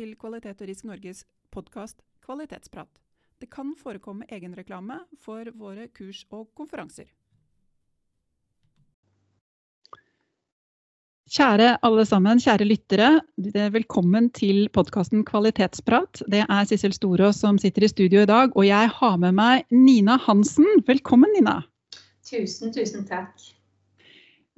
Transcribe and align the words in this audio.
Til 0.00 0.14
Kvalitet 0.16 0.62
og 0.64 0.68
Risk 0.70 0.86
Norges 0.88 1.18
podkast 1.52 1.98
Kvalitetsprat. 2.24 2.88
Det 3.36 3.50
kan 3.52 3.74
forekomme 3.76 4.24
egenreklame 4.32 4.96
for 5.20 5.50
våre 5.60 5.90
kurs 5.92 6.22
og 6.32 6.46
konferanser. 6.56 7.10
Kjære 11.28 11.74
alle 11.84 12.06
sammen, 12.08 12.40
kjære 12.40 12.70
lyttere. 12.70 13.10
Velkommen 13.76 14.30
til 14.32 14.70
podkasten 14.72 15.20
Kvalitetsprat. 15.28 16.24
Det 16.32 16.46
er 16.48 16.64
Sissel 16.72 16.96
Storås 16.96 17.44
som 17.44 17.60
sitter 17.60 17.84
i 17.84 17.92
studio 17.92 18.24
i 18.24 18.32
dag, 18.32 18.56
og 18.56 18.64
jeg 18.70 18.96
har 18.96 19.20
med 19.20 19.36
meg 19.36 19.68
Nina 19.68 20.16
Hansen. 20.16 20.80
Velkommen, 20.88 21.28
Nina. 21.36 21.60
Tusen, 22.24 22.72
tusen 22.72 23.04
takk. 23.04 23.36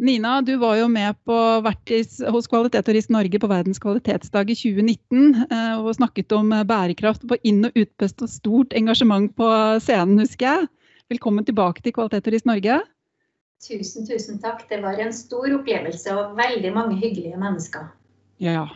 Nina, 0.03 0.41
du 0.43 0.57
var 0.59 0.81
jo 0.81 0.89
med 0.91 1.15
på 1.23 1.35
vertis 1.63 2.17
hos 2.35 2.49
Kvalitet 2.51 2.89
og 2.91 2.97
Risk 2.97 3.13
Norge 3.15 3.39
på 3.39 3.51
Verdens 3.51 3.79
kvalitetsdag 3.79 4.51
i 4.51 4.57
2019 4.59 5.45
eh, 5.47 5.77
og 5.79 5.93
snakket 5.95 6.35
om 6.35 6.51
bærekraft 6.67 7.23
på 7.31 7.39
inn- 7.47 7.69
og 7.69 7.79
utpust 7.79 8.25
og 8.27 8.33
stort 8.33 8.75
engasjement 8.75 9.31
på 9.39 9.51
scenen, 9.85 10.19
husker 10.25 10.49
jeg. 10.49 10.67
Velkommen 11.15 11.47
tilbake 11.47 11.85
til 11.85 11.95
Kvalitet 11.95 12.27
og 12.27 12.35
Risk 12.35 12.51
Norge. 12.51 12.81
Tusen, 13.63 14.03
tusen 14.09 14.43
takk. 14.43 14.67
Det 14.67 14.81
var 14.83 14.99
en 14.99 15.15
stor 15.15 15.47
opplevelse 15.61 16.19
og 16.19 16.35
veldig 16.41 16.75
mange 16.75 16.99
hyggelige 16.99 17.39
mennesker. 17.39 17.87
Ja, 18.43 18.67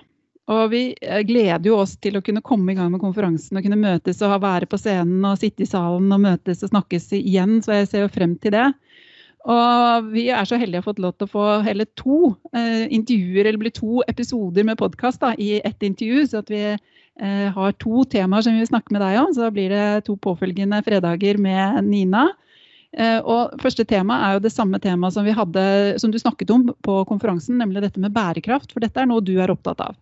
og 0.47 0.69
vi 0.71 0.83
eh, 1.03 1.25
gleder 1.27 1.67
jo 1.67 1.81
oss 1.83 1.97
til 1.99 2.21
å 2.21 2.23
kunne 2.23 2.45
komme 2.47 2.71
i 2.71 2.79
gang 2.79 2.93
med 2.95 3.03
konferansen 3.03 3.59
og 3.59 3.67
kunne 3.67 3.83
møtes 3.83 4.23
og 4.23 4.39
være 4.45 4.71
på 4.71 4.79
scenen 4.79 5.27
og 5.27 5.41
sitte 5.43 5.67
i 5.67 5.71
salen 5.71 6.13
og 6.15 6.23
møtes 6.23 6.63
og 6.63 6.71
snakkes 6.71 7.11
igjen, 7.19 7.59
så 7.67 7.81
jeg 7.81 7.91
ser 7.91 8.07
jo 8.07 8.13
frem 8.15 8.39
til 8.39 8.55
det. 8.55 8.69
Og 9.47 10.09
vi 10.11 10.27
er 10.35 10.47
så 10.49 10.59
heldige 10.59 10.81
å 10.81 10.83
ha 10.83 10.89
fått 10.89 11.03
lov 11.03 11.15
til 11.15 11.29
å 11.29 11.31
få 11.31 11.45
hele 11.67 11.87
to 11.99 12.33
eh, 12.51 12.87
intervjuer, 12.91 13.47
eller 13.47 13.61
bli 13.63 13.71
to 13.75 14.01
episoder 14.11 14.67
med 14.67 14.79
podkast 14.81 15.23
i 15.39 15.61
ett 15.61 15.87
intervju. 15.87 16.25
Så 16.27 16.41
at 16.43 16.51
vi 16.51 16.63
eh, 16.75 17.47
har 17.55 17.77
to 17.79 18.03
temaer 18.11 18.43
som 18.43 18.57
vi 18.57 18.65
vil 18.65 18.73
snakke 18.73 18.97
med 18.97 19.05
deg 19.05 19.21
om. 19.21 19.31
Så 19.35 19.47
da 19.47 19.53
blir 19.55 19.71
det 19.71 20.09
to 20.09 20.17
påfølgende 20.19 20.83
fredager 20.87 21.39
med 21.39 21.79
Nina. 21.87 22.27
Eh, 22.97 23.21
og 23.21 23.55
første 23.63 23.87
tema 23.87 24.19
er 24.27 24.35
jo 24.35 24.43
det 24.49 24.55
samme 24.55 24.83
temaet 24.83 25.15
som, 25.15 25.31
som 26.03 26.11
du 26.11 26.19
snakket 26.19 26.51
om 26.51 26.67
på 26.83 26.99
konferansen, 27.07 27.61
nemlig 27.63 27.85
dette 27.87 28.03
med 28.03 28.17
bærekraft. 28.17 28.75
For 28.75 28.83
dette 28.83 28.99
er 28.99 29.07
noe 29.07 29.23
du 29.23 29.37
er 29.39 29.55
opptatt 29.55 29.85
av. 29.85 29.95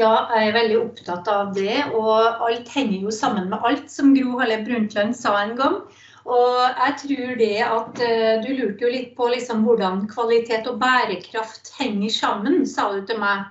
Ja, 0.00 0.26
jeg 0.32 0.48
er 0.48 0.54
veldig 0.56 0.78
opptatt 0.80 1.28
av 1.28 1.56
det. 1.56 1.78
Og 1.96 2.44
alt 2.44 2.68
henger 2.76 3.08
jo 3.08 3.12
sammen 3.14 3.48
med 3.48 3.64
alt, 3.64 3.88
som 3.92 4.12
Gro 4.16 4.36
Halle 4.40 4.60
Brundtland 4.66 5.16
sa 5.16 5.38
en 5.40 5.56
gang. 5.56 5.82
Og 6.22 6.58
jeg 6.62 6.94
tror 7.00 7.32
det 7.40 7.54
at 7.66 8.00
uh, 8.02 8.42
Du 8.44 8.50
lurte 8.54 8.84
jo 8.84 8.92
litt 8.92 9.16
på 9.18 9.26
liksom, 9.32 9.64
hvordan 9.66 10.06
kvalitet 10.10 10.68
og 10.70 10.78
bærekraft 10.82 11.72
henger 11.80 12.14
sammen, 12.14 12.62
sa 12.66 12.90
du 12.94 13.02
til 13.06 13.18
meg. 13.22 13.48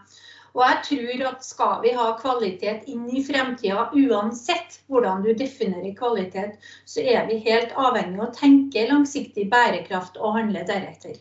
Og 0.52 0.64
jeg 0.66 0.80
tror 0.88 1.26
at 1.30 1.46
skal 1.48 1.78
vi 1.84 1.94
ha 1.96 2.10
kvalitet 2.20 2.88
inn 2.92 3.06
i 3.08 3.24
fremtida, 3.24 3.88
uansett 3.96 4.82
hvordan 4.92 5.24
du 5.24 5.32
definerer 5.38 5.96
kvalitet, 5.96 6.58
så 6.84 7.04
er 7.04 7.24
vi 7.30 7.40
helt 7.46 7.72
avhengig 7.80 8.20
av 8.20 8.28
å 8.28 8.34
tenke 8.36 8.84
langsiktig 8.90 9.48
bærekraft 9.52 10.20
og 10.20 10.36
handle 10.40 10.66
deretter. 10.68 11.16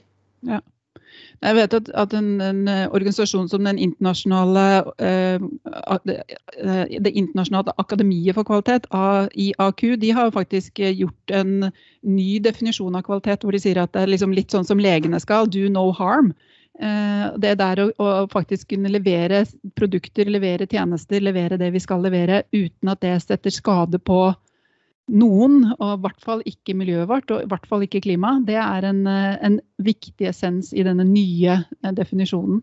Ja. 0.46 0.58
Jeg 1.40 1.56
vet 1.56 1.74
at, 1.74 1.86
at 1.96 2.14
en, 2.16 2.28
en, 2.44 2.58
eh, 2.68 2.86
organisasjon 2.92 3.46
som 3.48 3.64
den 3.64 3.78
internasjonale, 3.80 4.64
eh, 5.00 5.40
eh, 5.40 6.98
det 7.00 7.12
internasjonale 7.16 7.72
akademiet 7.80 8.36
for 8.36 8.44
kvalitet, 8.44 8.88
IAQ, 9.32 9.96
de 10.02 10.10
har 10.12 10.34
faktisk 10.36 10.82
gjort 10.84 11.32
en 11.32 11.70
ny 12.02 12.28
definisjon 12.44 12.96
av 12.96 13.06
kvalitet 13.08 13.46
hvor 13.46 13.56
de 13.56 13.62
sier 13.62 13.80
at 13.80 13.92
det 13.96 14.04
er 14.04 14.12
liksom 14.12 14.36
litt 14.36 14.52
sånn 14.52 14.68
som 14.68 14.82
legene 14.82 15.20
skal, 15.20 15.48
do 15.48 15.68
no 15.72 15.90
harm. 15.96 16.34
Det 16.80 17.50
der 17.60 17.80
å, 17.82 17.86
å, 18.00 18.10
faktisk 18.32 18.70
kunne 18.70 18.88
levere 18.88 19.42
produkter, 19.76 20.28
levere 20.32 20.68
tjenester, 20.70 21.20
levere 21.20 21.58
det 21.60 21.72
vi 21.74 21.82
skal 21.82 22.00
levere 22.00 22.44
uten 22.56 22.88
at 22.88 23.02
det 23.04 23.18
setter 23.20 23.52
skade 23.52 24.00
på 24.00 24.30
noen, 25.10 25.62
og 25.78 25.92
i 25.92 26.00
hvert 26.06 26.24
fall 26.24 26.42
ikke 26.48 26.76
miljøet 26.78 27.10
vårt, 27.10 27.30
og 27.34 27.44
i 27.44 27.50
hvert 27.50 27.68
fall 27.68 27.84
ikke 27.86 28.02
klimaet, 28.06 28.46
det 28.48 28.58
er 28.62 28.86
en, 28.88 29.06
eh, 29.10 29.36
en 29.46 29.60
viktig 29.82 30.28
essens 30.30 30.72
i 30.72 30.86
denne 30.86 31.06
nye 31.08 31.60
eh, 31.60 31.94
definisjonen. 31.96 32.62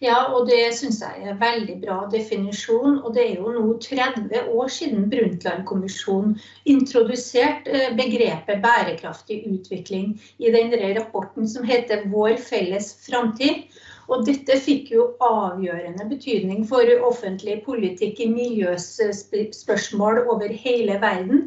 Ja, 0.00 0.16
og 0.32 0.46
det 0.48 0.74
syns 0.76 0.98
jeg 1.00 1.22
er 1.22 1.32
en 1.32 1.40
veldig 1.40 1.74
bra 1.82 1.96
definisjon. 2.12 2.98
Og 3.04 3.14
det 3.16 3.22
er 3.22 3.34
jo 3.40 3.52
nå 3.52 3.76
30 3.80 4.50
år 4.52 4.70
siden 4.72 5.08
Brundtland-kommisjonen 5.12 6.36
introduserte 6.68 7.72
eh, 7.72 7.92
begrepet 7.96 8.62
bærekraftig 8.64 9.42
utvikling 9.50 10.14
i 10.38 10.52
den 10.52 10.72
rapporten 10.98 11.48
som 11.48 11.64
heter 11.68 12.08
Vår 12.12 12.36
felles 12.40 12.92
framtid. 13.06 13.66
Og 14.06 14.26
dette 14.26 14.54
fikk 14.62 14.90
jo 14.94 15.04
avgjørende 15.26 16.04
betydning 16.10 16.60
for 16.70 16.90
offentlig 17.08 17.56
politikk 17.64 18.20
i 18.22 18.28
miljøspørsmål 18.30 20.20
over 20.24 20.48
hele 20.64 21.00
verden. 21.02 21.40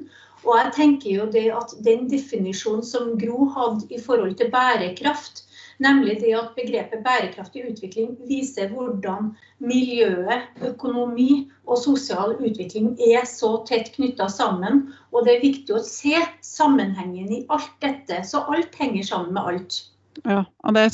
Og 0.44 0.56
jeg 0.58 0.72
tenker 0.76 1.10
jo 1.12 1.26
det 1.32 1.46
at 1.56 1.76
den 1.86 2.08
definisjonen 2.12 2.84
som 2.86 3.14
Gro 3.20 3.46
hadde 3.56 3.88
i 3.96 4.00
forhold 4.00 4.36
til 4.40 4.52
bærekraft, 4.52 5.44
nemlig 5.84 6.18
det 6.22 6.34
at 6.36 6.56
begrepet 6.56 7.04
bærekraftig 7.04 7.62
utvikling 7.72 8.18
viser 8.28 8.72
hvordan 8.72 9.32
miljøet, 9.60 10.42
økonomi 10.72 11.52
og 11.66 11.78
sosial 11.84 12.36
utvikling 12.40 12.96
er 13.12 13.28
så 13.28 13.52
tett 13.68 13.94
knytta 13.96 14.28
sammen. 14.32 14.94
Og 15.12 15.26
det 15.26 15.38
er 15.38 15.48
viktig 15.48 15.76
å 15.76 15.84
se 15.84 16.16
sammenhengen 16.44 17.32
i 17.40 17.46
alt 17.48 17.72
dette, 17.84 18.24
så 18.28 18.44
alt 18.52 18.76
henger 18.80 19.04
sammen 19.12 19.34
med 19.36 19.54
alt. 19.54 19.80
Ja, 20.28 20.44
og 20.68 20.76
det, 20.76 20.86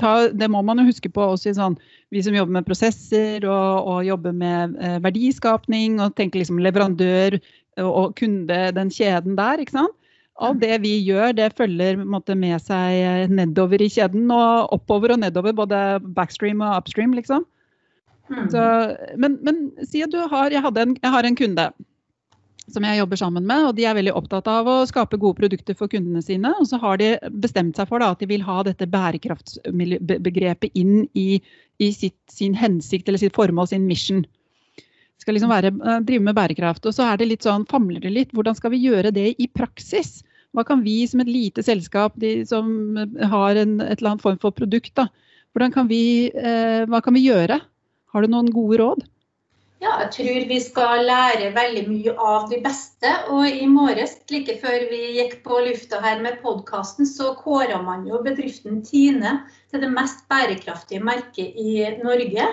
ta, 0.00 0.12
det, 0.28 0.48
må 0.52 0.60
man 0.66 0.80
jo 0.82 0.88
huske 0.90 1.08
på 1.12 1.22
også 1.32 1.50
i 1.50 1.56
sånn, 1.56 1.76
vi 2.12 2.22
som 2.24 2.34
jobber 2.36 2.58
med 2.58 2.66
prosesser 2.68 3.46
og, 3.48 3.86
og 3.88 4.02
jobber 4.04 4.34
med 4.36 4.74
eh, 4.84 4.98
verdiskapning 5.04 6.00
og 6.02 6.16
tenker 6.18 6.42
liksom 6.42 6.60
leverandør 6.60 7.38
og 7.82 8.16
kunde, 8.18 8.58
den 8.76 8.92
kjeden 8.92 9.36
der. 9.38 9.62
ikke 9.62 9.78
sant? 9.78 9.96
Alt 10.36 10.60
det 10.60 10.82
vi 10.82 10.92
gjør, 11.00 11.32
det 11.32 11.54
følger 11.56 11.96
måte, 12.04 12.34
med 12.36 12.60
seg 12.60 13.00
eh, 13.00 13.32
nedover 13.32 13.80
i 13.80 13.88
kjeden 13.92 14.28
og 14.32 14.72
oppover 14.76 15.14
og 15.14 15.22
nedover, 15.22 15.56
både 15.56 15.82
backstream 16.16 16.60
og 16.60 16.82
upstream, 16.82 17.14
liksom. 17.16 17.46
Mm. 18.28 18.48
Så, 18.52 18.62
men, 19.22 19.38
men 19.46 19.70
si 19.86 20.02
at 20.04 20.12
du 20.12 20.18
har 20.18 20.52
jeg, 20.52 20.60
en, 20.60 20.96
jeg 20.98 21.14
har 21.14 21.28
en 21.28 21.38
kunde 21.38 21.70
som 22.72 22.84
jeg 22.86 22.98
jobber 22.98 23.18
sammen 23.20 23.46
med. 23.46 23.68
og 23.68 23.76
De 23.76 23.84
er 23.86 23.96
veldig 23.96 24.14
opptatt 24.18 24.48
av 24.50 24.68
å 24.68 24.76
skape 24.88 25.18
gode 25.22 25.38
produkter 25.40 25.76
for 25.78 25.90
kundene 25.90 26.22
sine. 26.24 26.52
Og 26.60 26.66
så 26.70 26.80
har 26.82 26.98
de 27.00 27.14
bestemt 27.42 27.78
seg 27.78 27.88
for 27.90 28.02
da, 28.02 28.12
at 28.14 28.22
de 28.22 28.30
vil 28.30 28.44
ha 28.46 28.62
dette 28.66 28.88
bærekraftsbegrepet 28.90 30.78
inn 30.78 31.04
i, 31.14 31.40
i 31.82 31.92
sitt, 31.94 32.18
sin 32.32 32.56
hensikt 32.58 33.08
eller 33.08 33.22
sitt 33.22 33.36
formål, 33.36 33.70
sin 33.70 33.86
mission. 33.88 34.24
Skal 35.22 35.38
liksom 35.38 35.52
være, 35.54 35.72
eh, 35.74 36.00
drive 36.06 36.26
med 36.26 36.36
bærekraft. 36.38 36.86
Og 36.86 36.96
så 36.96 37.06
er 37.10 37.20
det 37.20 37.30
litt 37.30 37.46
sånn, 37.46 37.68
famler 37.70 38.02
det 38.02 38.12
litt. 38.14 38.34
Hvordan 38.36 38.58
skal 38.58 38.74
vi 38.74 38.82
gjøre 38.84 39.14
det 39.14 39.28
i 39.38 39.46
praksis? 39.46 40.20
Hva 40.56 40.64
kan 40.66 40.82
vi 40.82 41.04
som 41.06 41.20
et 41.20 41.30
lite 41.30 41.62
selskap 41.62 42.14
de 42.18 42.40
som 42.48 42.96
har 42.96 43.58
en 43.60 43.80
et 43.80 43.98
eller 43.98 44.14
annet 44.14 44.24
form 44.24 44.38
for 44.40 44.54
produkt, 44.56 44.94
da, 44.96 45.08
kan 45.72 45.88
vi, 45.88 46.30
eh, 46.34 46.84
hva 46.86 47.02
kan 47.02 47.14
vi 47.14 47.28
gjøre? 47.28 47.60
Har 48.12 48.22
du 48.22 48.28
noen 48.28 48.50
gode 48.52 48.78
råd? 48.80 49.04
Ja, 49.84 49.90
jeg 50.00 50.12
tror 50.14 50.44
vi 50.48 50.56
skal 50.64 51.02
lære 51.04 51.50
veldig 51.52 51.82
mye 51.90 52.12
av 52.16 52.46
de 52.48 52.62
beste. 52.64 53.10
Og 53.28 53.44
i 53.44 53.66
morges, 53.68 54.14
like 54.32 54.56
før 54.62 54.86
vi 54.88 55.00
gikk 55.18 55.42
på 55.44 55.58
lufta 55.66 56.00
her 56.00 56.22
med 56.24 56.38
podkasten, 56.44 57.04
så 57.08 57.34
kåra 57.36 57.82
man 57.84 58.06
jo 58.08 58.22
bedriften 58.24 58.80
Tine 58.86 59.34
til 59.68 59.84
det 59.84 59.90
mest 59.92 60.24
bærekraftige 60.32 61.04
merket 61.04 61.60
i 61.60 61.84
Norge 62.00 62.48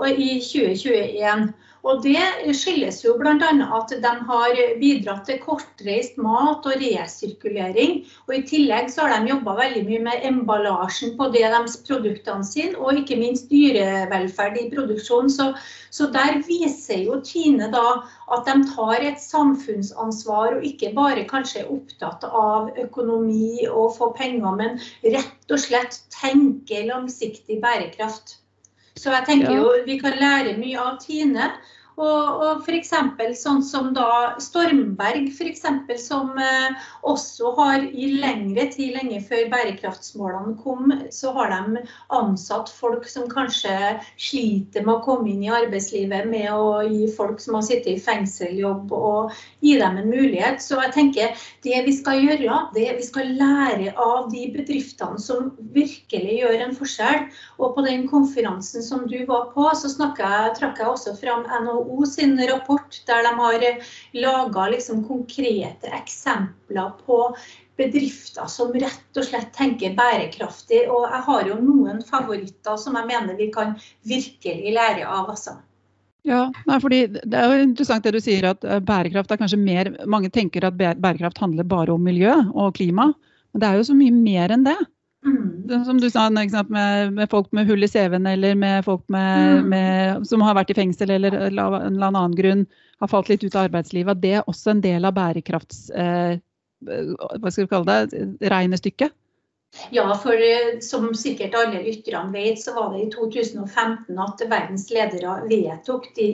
og 0.00 0.08
i 0.08 0.38
2021. 0.40 1.52
Og 1.82 2.02
Det 2.04 2.54
skyldes 2.54 3.00
jo 3.02 3.16
bl.a. 3.18 3.34
at 3.76 3.92
de 4.04 4.10
har 4.28 4.58
bidratt 4.78 5.24
til 5.26 5.40
kortreist 5.42 6.18
mat 6.22 6.66
og 6.68 6.78
resirkulering. 6.78 7.96
Og 8.28 8.34
I 8.36 8.42
tillegg 8.46 8.90
så 8.92 9.08
har 9.08 9.16
de 9.16 9.32
jobba 9.32 9.56
veldig 9.58 9.82
mye 9.88 10.02
med 10.04 10.26
emballasjen 10.28 11.16
på 11.18 11.26
det 11.34 11.42
deres 11.42 11.74
produktene 11.88 12.46
sine, 12.46 12.78
og 12.78 13.00
ikke 13.00 13.18
minst 13.18 13.50
dyrevelferd 13.50 14.60
i 14.60 14.68
produksjonen. 14.70 15.32
Så, 15.34 15.48
så, 15.90 16.06
der 16.14 16.38
viser 16.46 17.02
jo 17.02 17.18
Tine 17.26 17.66
da 17.74 17.86
at 18.36 18.46
de 18.46 18.54
tar 18.70 19.02
et 19.02 19.18
samfunnsansvar, 19.22 20.60
og 20.60 20.68
ikke 20.68 20.92
bare 20.94 21.26
kanskje 21.26 21.64
er 21.64 21.72
opptatt 21.74 22.28
av 22.28 22.70
økonomi 22.84 23.66
og 23.66 23.96
få 23.98 24.12
penger, 24.14 24.54
men 24.62 24.78
rett 25.02 25.50
og 25.50 25.64
slett 25.66 25.98
tenke 26.14 26.86
langsiktig 26.86 27.58
bærekraft. 27.64 28.38
Så 28.96 29.12
jeg 29.14 29.24
tenker 29.26 29.56
jo 29.56 29.70
vi 29.86 29.98
kan 30.00 30.18
lære 30.20 30.56
mye 30.58 30.80
av 30.80 30.98
Tine. 31.02 31.52
Og, 32.02 32.42
og 32.42 32.62
f.eks. 32.64 32.90
sånn 33.38 33.60
som 33.62 33.90
da 33.94 34.34
Stormberg, 34.42 35.28
for 35.36 35.46
eksempel, 35.46 35.98
som 36.00 36.34
eh, 36.40 36.74
også 37.06 37.52
har 37.58 37.84
i 37.86 38.08
lengre 38.18 38.66
tid, 38.72 38.96
lenge 38.96 39.20
før 39.28 39.46
bærekraftsmålene 39.52 40.56
kom, 40.64 40.90
så 41.14 41.30
har 41.36 41.52
de 41.52 41.84
ansatt 42.16 42.72
folk 42.74 43.06
som 43.10 43.28
kanskje 43.30 43.74
sliter 44.16 44.86
med 44.86 44.96
å 44.96 45.04
komme 45.04 45.30
inn 45.30 45.44
i 45.46 45.52
arbeidslivet, 45.52 46.26
med 46.32 46.48
å 46.50 46.82
gi 46.88 47.06
folk 47.14 47.42
som 47.42 47.58
har 47.58 47.66
sittet 47.68 47.92
i 47.94 48.02
fengseljobb, 48.02 48.90
og 48.96 49.36
gi 49.62 49.76
dem 49.78 50.00
en 50.02 50.10
mulighet. 50.10 50.62
Så 50.64 50.80
jeg 50.82 50.94
tenker 50.96 51.46
det 51.62 51.84
vi 51.86 51.94
skal 51.94 52.24
gjøre, 52.24 52.58
det 52.74 52.88
vi 52.98 53.06
skal 53.06 53.30
lære 53.38 53.94
av 53.94 54.26
de 54.32 54.48
bedriftene 54.56 55.22
som 55.22 55.52
virkelig 55.76 56.40
gjør 56.40 56.66
en 56.66 56.76
forskjell. 56.78 57.28
Og 57.62 57.76
på 57.76 57.86
den 57.86 58.08
konferansen 58.10 58.82
som 58.82 59.06
du 59.06 59.20
var 59.28 59.52
på, 59.54 59.68
så 59.78 59.92
jeg, 59.92 60.54
trakk 60.58 60.80
jeg 60.82 60.88
også 60.88 61.14
fram 61.20 61.46
NHO 61.46 61.91
NHO 61.92 62.06
sin 62.06 62.48
rapport, 62.48 63.02
der 63.06 63.22
de 63.22 63.34
har 63.34 63.62
eh, 63.62 63.82
laga 64.12 64.68
liksom 64.68 65.04
konkrete 65.04 65.86
eksempler 65.86 66.92
på 67.06 67.36
bedrifter 67.76 68.46
som 68.46 68.72
rett 68.72 69.16
og 69.16 69.24
slett 69.24 69.52
tenker 69.54 69.94
bærekraftig. 69.96 70.88
Og 70.90 71.08
jeg 71.10 71.22
har 71.26 71.48
jo 71.48 71.58
noen 71.60 72.02
favoritter 72.02 72.76
som 72.76 72.96
jeg 72.96 73.06
mener 73.06 73.36
vi 73.36 73.50
kan 73.52 73.76
virkelig 74.02 74.74
lære 74.74 75.06
av. 75.06 75.30
altså. 75.30 75.58
Ja, 76.24 76.52
nei, 76.66 76.78
fordi 76.78 77.06
Det 77.08 77.34
er 77.34 77.50
jo 77.50 77.62
interessant 77.62 78.04
det 78.04 78.14
du 78.14 78.20
sier 78.20 78.46
at 78.52 78.64
eh, 78.64 78.80
bærekraft 78.80 79.30
er 79.30 79.40
kanskje 79.40 79.58
mer 79.58 79.90
Mange 80.06 80.30
tenker 80.30 80.64
at 80.64 80.76
bærekraft 80.78 81.38
handler 81.38 81.64
bare 81.64 81.92
om 81.92 82.02
miljø 82.02 82.32
og 82.54 82.74
klima, 82.74 83.12
men 83.52 83.60
det 83.60 83.68
er 83.68 83.76
jo 83.76 83.88
så 83.90 83.94
mye 83.94 84.12
mer 84.12 84.52
enn 84.54 84.64
det. 84.64 84.78
Mm. 85.26 85.84
Som 85.84 86.00
du 86.00 86.10
sa, 86.10 86.30
med, 86.30 87.12
med, 87.12 87.30
folk 87.30 87.52
med 87.52 87.66
hull 87.66 87.84
i 87.84 87.88
CV-en 87.88 88.26
eller 88.26 88.54
med 88.58 88.84
folk 88.84 89.04
med, 89.08 89.58
mm. 89.58 89.68
med, 89.70 90.26
som 90.26 90.42
har 90.42 90.56
vært 90.58 90.72
i 90.74 90.78
fengsel 90.78 91.10
eller 91.14 91.36
av 91.62 91.76
en 91.78 91.94
eller 91.94 92.08
annen 92.10 92.34
grunn 92.36 92.64
har 93.02 93.10
falt 93.10 93.30
litt 93.30 93.44
ut 93.44 93.54
av 93.54 93.68
arbeidslivet. 93.68 94.22
Det 94.22 94.34
er 94.38 94.48
også 94.50 94.74
en 94.74 94.82
del 94.84 95.06
av 95.06 95.14
bærekrafts... 95.18 95.90
Eh, 95.90 96.38
hva 96.82 97.50
skal 97.52 97.62
vi 97.62 97.70
kalle 97.70 97.94
det? 98.10 98.24
Regnestykket. 98.50 99.14
Ja, 99.90 100.04
for 100.22 100.36
eh, 100.36 100.78
som 100.80 101.14
sikkert 101.16 101.54
alle 101.56 101.80
lytterne 101.80 102.32
vet, 102.32 102.60
så 102.60 102.74
var 102.76 102.90
det 102.92 103.06
i 103.06 103.10
2015 103.12 104.18
at 104.20 104.42
verdens 104.50 104.90
ledere 104.92 105.38
vedtok 105.48 106.10
de 106.16 106.26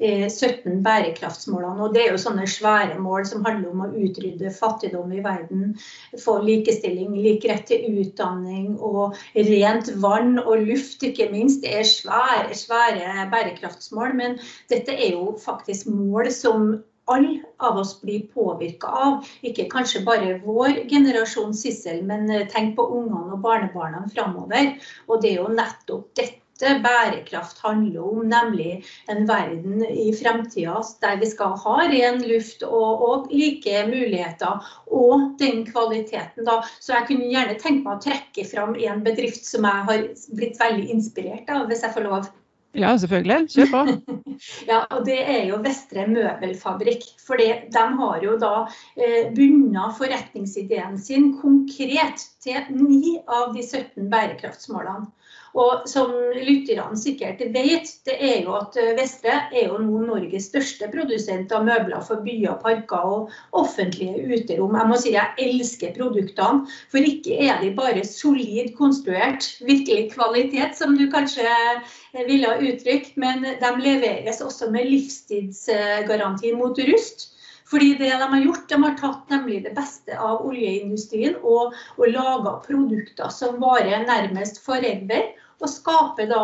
17 0.00 0.82
bærekraftsmålene. 0.84 1.80
Og 1.86 1.94
det 1.94 2.02
er 2.04 2.12
jo 2.12 2.20
sånne 2.20 2.44
svære 2.48 2.98
mål 3.00 3.24
som 3.30 3.46
handler 3.48 3.72
om 3.72 3.86
å 3.86 3.90
utrydde 4.04 4.52
fattigdom 4.52 5.12
i 5.16 5.22
verden, 5.24 5.72
få 6.20 6.36
likestilling, 6.44 7.16
lik 7.16 7.48
rett 7.48 7.64
til 7.70 7.88
utdanning 8.04 8.76
og 8.76 9.16
rent 9.34 9.88
vann 10.04 10.36
og 10.42 10.68
luft, 10.68 11.00
ikke 11.06 11.30
minst. 11.32 11.64
Det 11.64 11.72
er 11.80 11.88
svære, 11.88 12.52
svære 12.56 13.28
bærekraftsmål. 13.32 14.14
Men 14.20 14.38
dette 14.72 14.92
er 14.92 15.16
jo 15.16 15.32
faktisk 15.40 15.88
mål 15.88 16.28
som 16.34 16.74
alle 17.10 17.40
av 17.56 17.78
oss 17.78 18.00
blir 18.00 18.26
påvirka 18.34 18.86
av. 18.86 19.24
Ikke 19.46 19.68
kanskje 19.70 20.04
bare 20.06 20.36
vår 20.44 20.84
generasjon 20.90 21.54
Sissel, 21.56 22.02
men 22.06 22.30
eh, 22.30 22.46
tenk 22.50 22.76
på 22.78 22.86
ungene 22.98 23.36
og 23.36 23.42
barnebarna 23.44 24.04
framover. 24.14 24.76
Og 25.08 25.22
det 25.22 25.34
er 25.34 25.42
jo 25.42 25.50
nettopp 25.54 26.12
dette 26.20 26.38
bærekraft 26.84 27.62
handler 27.64 28.02
om, 28.04 28.18
nemlig 28.28 28.82
en 29.08 29.24
verden 29.28 29.80
i 29.88 30.10
fremtida 30.12 30.82
der 31.00 31.16
vi 31.22 31.30
skal 31.30 31.54
ha 31.62 31.76
ren 31.88 32.20
luft 32.28 32.66
og, 32.66 33.04
og, 33.06 33.30
like 33.32 33.86
muligheter 33.88 34.60
og 34.86 35.30
den 35.40 35.64
kvaliteten. 35.70 36.44
Da. 36.44 36.60
Så 36.80 36.92
jeg 36.98 37.08
kunne 37.08 37.30
gjerne 37.32 37.56
tenke 37.56 37.86
meg 37.86 37.96
å 37.96 38.04
trekke 38.04 38.44
fram 38.50 38.76
en 38.76 39.00
bedrift 39.06 39.48
som 39.48 39.64
jeg 39.64 39.88
har 39.88 40.04
blitt 40.36 40.60
veldig 40.60 40.86
inspirert 40.92 41.48
av, 41.48 41.64
hvis 41.72 41.86
jeg 41.86 41.96
får 41.96 42.08
lov. 42.10 42.28
Ja, 42.78 42.92
selvfølgelig. 42.98 43.48
Kjør 43.50 43.70
på. 43.72 43.80
ja, 44.70 44.84
og 44.94 45.04
Det 45.06 45.18
er 45.18 45.44
jo 45.48 45.58
Vestre 45.64 46.06
Møbelfabrikk. 46.06 47.06
For 47.26 47.40
de 47.40 47.48
har 47.74 48.22
jo 48.22 48.36
da 48.38 48.52
eh, 48.94 49.30
bundet 49.34 49.96
forretningsideen 49.98 50.98
sin 50.98 51.32
konkret 51.40 52.22
til 52.44 52.70
ni 52.76 53.16
av 53.26 53.50
de 53.56 53.64
17 53.66 54.06
bærekraftsmålene. 54.12 55.10
Og 55.58 55.86
som 55.90 56.12
lytterne 56.36 56.98
sikkert 56.98 57.40
vet, 57.54 57.88
det 58.06 58.14
er 58.22 58.44
jo 58.44 58.54
at 58.54 58.76
eh, 58.78 58.92
Vestre 58.98 59.32
er 59.50 59.70
jo 59.72 59.80
nå 59.82 60.02
Norges 60.04 60.46
største 60.50 60.86
produsent 60.92 61.50
av 61.56 61.64
møbler 61.66 62.04
for 62.06 62.22
byer, 62.22 62.54
parker 62.62 63.08
og 63.16 63.32
offentlige 63.58 64.28
uterom. 64.30 64.76
Jeg 64.78 64.90
må 64.90 65.00
si 65.00 65.14
jeg 65.16 65.48
elsker 65.48 65.96
produktene, 65.96 66.68
for 66.92 67.02
ikke 67.02 67.40
er 67.48 67.58
de 67.64 67.72
bare 67.74 68.04
solid 68.06 68.70
konstruert, 68.78 69.48
virkelig 69.66 70.12
kvalitet, 70.14 70.78
som 70.78 70.94
du 70.98 71.08
kanskje 71.10 71.48
eh, 71.48 72.22
ville 72.30 72.46
ha 72.46 72.60
uttrykt, 72.62 73.18
men 73.18 73.42
de 73.42 73.74
leveres 73.82 74.42
også 74.44 74.70
med 74.70 74.86
livstidsgaranti 74.92 76.54
mot 76.54 76.78
rust. 76.92 77.30
Fordi 77.70 77.92
det 78.00 78.10
de 78.10 78.26
har 78.32 78.40
gjort, 78.42 78.68
de 78.68 78.78
har 78.82 78.96
tatt 78.98 79.28
nemlig 79.30 79.60
det 79.66 79.74
beste 79.76 80.16
av 80.18 80.42
oljeindustrien 80.46 81.36
og, 81.42 81.76
og 81.98 82.10
laga 82.10 82.56
produkter 82.64 83.30
som 83.34 83.60
varer 83.62 84.02
nærmest 84.08 84.58
forever. 84.64 85.30
Og 85.60 85.68
skaper 85.68 86.24
da 86.30 86.42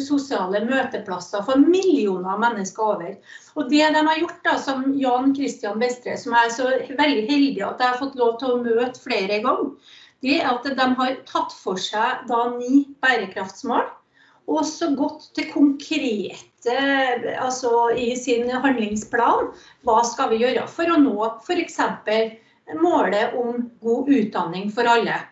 sosiale 0.00 0.62
møteplasser 0.64 1.44
for 1.44 1.60
millioner 1.60 2.30
av 2.32 2.40
mennesker 2.40 2.94
over. 2.94 3.10
Og 3.60 3.68
det 3.68 3.82
de 3.92 4.04
har 4.06 4.22
gjort, 4.22 4.38
da, 4.46 4.54
som 4.58 4.86
Jan 4.96 5.34
Christian 5.36 5.82
Vestre, 5.82 6.16
som 6.18 6.32
er 6.38 6.48
så 6.54 6.70
veldig 6.72 7.26
heldig 7.28 7.66
at 7.66 7.84
jeg 7.84 7.90
har 7.90 8.00
fått 8.00 8.16
lov 8.16 8.38
til 8.40 8.54
å 8.54 8.62
møte 8.64 9.04
flere 9.04 9.42
ganger, 9.44 9.92
det 10.24 10.38
er 10.40 10.48
at 10.48 10.64
de 10.64 10.88
har 10.98 11.18
tatt 11.28 11.52
for 11.52 11.76
seg 11.76 12.24
da 12.30 12.46
ni 12.56 12.86
bærekraftsmål. 13.04 13.84
Og 14.50 14.64
så 14.68 14.90
gått 14.96 15.30
til 15.36 15.48
konkrete 15.52 16.78
altså 17.40 17.90
i 17.96 18.12
sin 18.18 18.50
handlingsplan. 18.50 19.52
Hva 19.86 20.00
skal 20.06 20.32
vi 20.32 20.42
gjøre 20.44 20.66
for 20.70 20.90
å 20.90 21.00
nå 21.00 21.14
f.eks. 21.44 21.78
målet 22.80 23.38
om 23.40 23.70
god 23.84 24.10
utdanning 24.12 24.68
for 24.72 24.88
alle? 24.88 25.22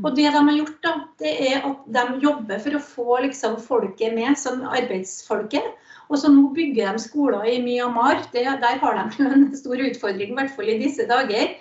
Og 0.00 0.14
det 0.16 0.30
de 0.32 0.40
har 0.40 0.56
gjort, 0.56 0.78
da, 0.82 0.92
det 1.20 1.32
er 1.44 1.64
at 1.68 1.88
de 1.92 2.04
jobber 2.22 2.60
for 2.64 2.76
å 2.76 2.82
få 2.82 3.18
liksom, 3.26 3.58
folket 3.60 4.14
med, 4.16 4.32
som 4.40 4.64
arbeidsfolket. 4.64 5.74
Og 6.08 6.20
så 6.20 6.30
nå 6.32 6.48
bygger 6.56 6.96
de 6.96 7.04
skoler 7.04 7.44
i 7.52 7.58
Myanmar. 7.62 8.22
Det, 8.32 8.44
der 8.62 8.80
har 8.80 8.98
de 8.98 9.26
en 9.28 9.46
stor 9.56 9.80
utfordring, 9.84 10.32
i 10.32 10.38
hvert 10.40 10.56
fall 10.56 10.72
i 10.72 10.80
disse 10.80 11.06
dager. 11.10 11.52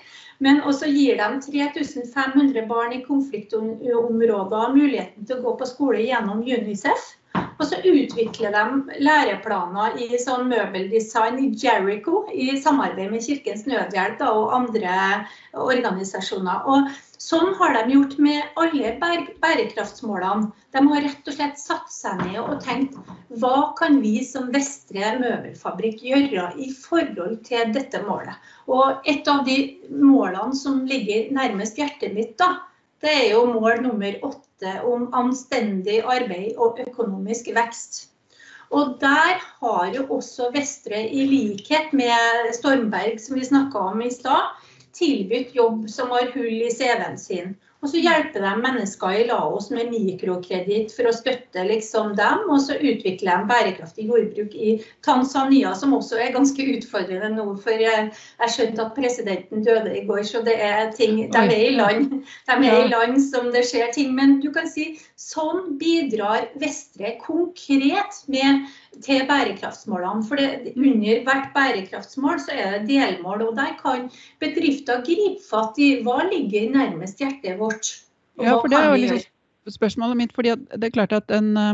Men 0.44 0.60
også 0.68 0.90
gir 0.92 1.19
de 1.19 1.28
3500 1.45 2.66
barn 2.68 2.95
i 2.98 3.04
konfliktområder 3.06 4.74
muligheten 4.75 5.28
til 5.28 5.40
å 5.40 5.44
gå 5.45 5.54
på 5.62 5.68
skole 5.69 6.04
gjennom 6.04 6.42
UNICEF. 6.44 7.06
Og 7.33 7.65
så 7.69 7.80
utvikler 7.85 8.53
de 8.53 8.97
læreplaner 9.06 9.95
i 10.03 10.19
sånn 10.19 10.50
møbeldesign 10.51 11.39
i 11.39 11.51
Jericho 11.63 12.25
i 12.33 12.50
samarbeid 12.62 13.13
med 13.13 13.24
Kirkens 13.25 13.63
Nødhjelp 13.69 14.19
da, 14.19 14.33
og 14.35 14.53
andre 14.57 14.97
organisasjoner. 15.53 16.68
Og 16.68 16.91
Sånn 17.24 17.53
har 17.56 17.71
de 17.77 17.94
gjort 17.94 18.18
med 18.19 18.57
alle 18.59 18.89
bærekraftsmålene. 19.00 20.49
De 20.75 20.81
har 20.90 21.04
rett 21.06 21.30
og 21.30 21.35
slett 21.37 21.61
satt 21.61 21.94
seg 21.94 22.19
ned 22.19 22.40
og 22.42 22.57
tenkt 22.66 22.97
hva 23.40 23.69
kan 23.78 24.02
vi 24.04 24.18
som 24.28 24.49
Vestre 24.52 25.13
møbelfabrikk 25.21 26.04
gjøre 26.04 26.49
i 26.59 26.68
forhold 26.75 27.37
til 27.47 27.71
dette 27.78 28.02
målet. 28.04 28.35
Og 28.68 29.07
et 29.07 29.30
av 29.31 29.45
de 29.47 29.57
målene 29.87 30.57
som 30.59 30.83
ligger 30.90 31.31
nærmest 31.37 31.80
hjertet 31.80 32.11
mitt, 32.18 32.35
da, 32.42 32.57
det 32.99 33.16
er 33.21 33.30
jo 33.37 33.45
mål 33.54 33.85
nummer 33.85 34.19
åtte 34.28 34.53
om 34.83 35.09
anstendig 35.13 36.01
arbeid 36.03 36.57
og 36.57 36.79
økonomisk 36.87 37.49
vekst. 37.55 38.09
Og 38.73 38.97
der 39.01 39.41
har 39.61 39.91
jo 39.95 40.05
også 40.09 40.49
Vestre, 40.53 41.03
i 41.09 41.25
likhet 41.29 41.93
med 41.93 42.53
Stormberg, 42.57 43.19
som 43.21 43.37
vi 43.37 43.45
snakka 43.45 43.77
om 43.77 44.01
i 44.01 44.09
stad, 44.13 44.49
tilbudt 44.93 45.53
jobb 45.55 45.89
som 45.89 46.09
har 46.13 46.31
hull 46.33 46.63
i 46.65 46.71
CV-en 46.73 47.17
sin. 47.17 47.53
Og 47.83 47.90
så 47.92 47.99
hjelper 47.99 48.40
de 48.40 48.52
mennesker 48.63 49.16
i 49.19 49.23
Laos 49.28 49.66
med 49.73 49.90
mikrokreditt 49.92 50.94
for 50.95 51.09
å 51.09 51.16
støtte 51.16 51.66
liksom 51.68 52.13
dem. 52.16 52.45
Og 52.47 52.61
så 52.63 52.78
utvikler 52.80 53.42
de 53.42 53.49
bærekraftig 53.49 54.06
jordbruk 54.07 54.56
i 54.56 54.78
Tanzania, 55.04 55.73
som 55.75 55.95
også 55.97 56.21
er 56.23 56.31
ganske 56.31 56.68
utfordrende 56.78 57.33
nå. 57.35 57.45
For 57.66 57.83
jeg 57.83 58.54
skjønte 58.56 58.85
at 58.85 58.95
presidenten 58.95 59.66
døde 59.68 59.92
i 59.99 60.06
går, 60.07 60.23
så 60.30 60.40
det 60.47 60.56
er 60.63 60.94
ting 60.95 61.25
De 61.33 61.44
er 61.44 61.66
i 61.68 61.75
land, 61.75 62.21
de 62.47 62.56
er 62.69 62.85
i 62.85 62.87
land 62.87 63.19
som 63.25 63.52
det 63.52 63.66
skjer 63.68 63.92
ting. 63.95 64.16
Men 64.16 64.40
du 64.40 64.47
kan 64.56 64.69
si 64.71 64.94
sånn 65.19 65.75
bidrar 65.81 66.47
Vestre 66.63 67.18
konkret 67.19 68.23
med 68.31 68.63
til 69.02 69.23
bærekraftsmålene. 69.30 70.26
For 70.28 70.40
det, 70.40 70.73
under 70.76 71.23
hvert 71.26 71.50
bærekraftsmål 71.56 72.42
så 72.44 72.57
er 72.57 72.78
det 72.78 72.90
delmål, 72.92 73.47
og 73.47 73.56
der 73.57 73.73
kan 73.80 74.09
bedrifter 74.44 75.02
gripe 75.06 75.42
fatt 75.47 75.80
i 75.81 75.95
hva 76.06 76.21
ligger 76.30 76.69
nærmest 76.73 77.23
hjertet 77.23 77.57
vårt. 77.59 77.95
Ja, 78.42 78.57
for 78.57 78.69
det 78.69 78.80
er 78.80 78.92
jo 78.92 79.02
liksom 79.02 79.73
spørsmålet 79.73 80.19
mitt, 80.19 80.35
fordi 80.35 80.56
det 80.56 80.90
er 80.90 80.95
klart 80.95 81.14
at 81.16 81.31
en 81.31 81.57
eh, 81.57 81.73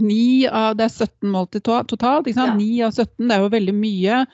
ni 0.00 0.46
av, 0.46 0.76
Det 0.76 0.84
er 0.84 0.94
17 1.06 1.30
mål 1.30 1.48
til 1.52 1.62
totalt. 1.62 2.26
ikke 2.26 2.38
sant? 2.38 2.60
Ja. 2.60 2.82
9 2.82 2.82
av 2.88 2.92
17, 2.92 3.28
det 3.28 3.36
er 3.36 3.44
jo 3.44 3.54
veldig 3.54 3.76
mye. 3.76 4.24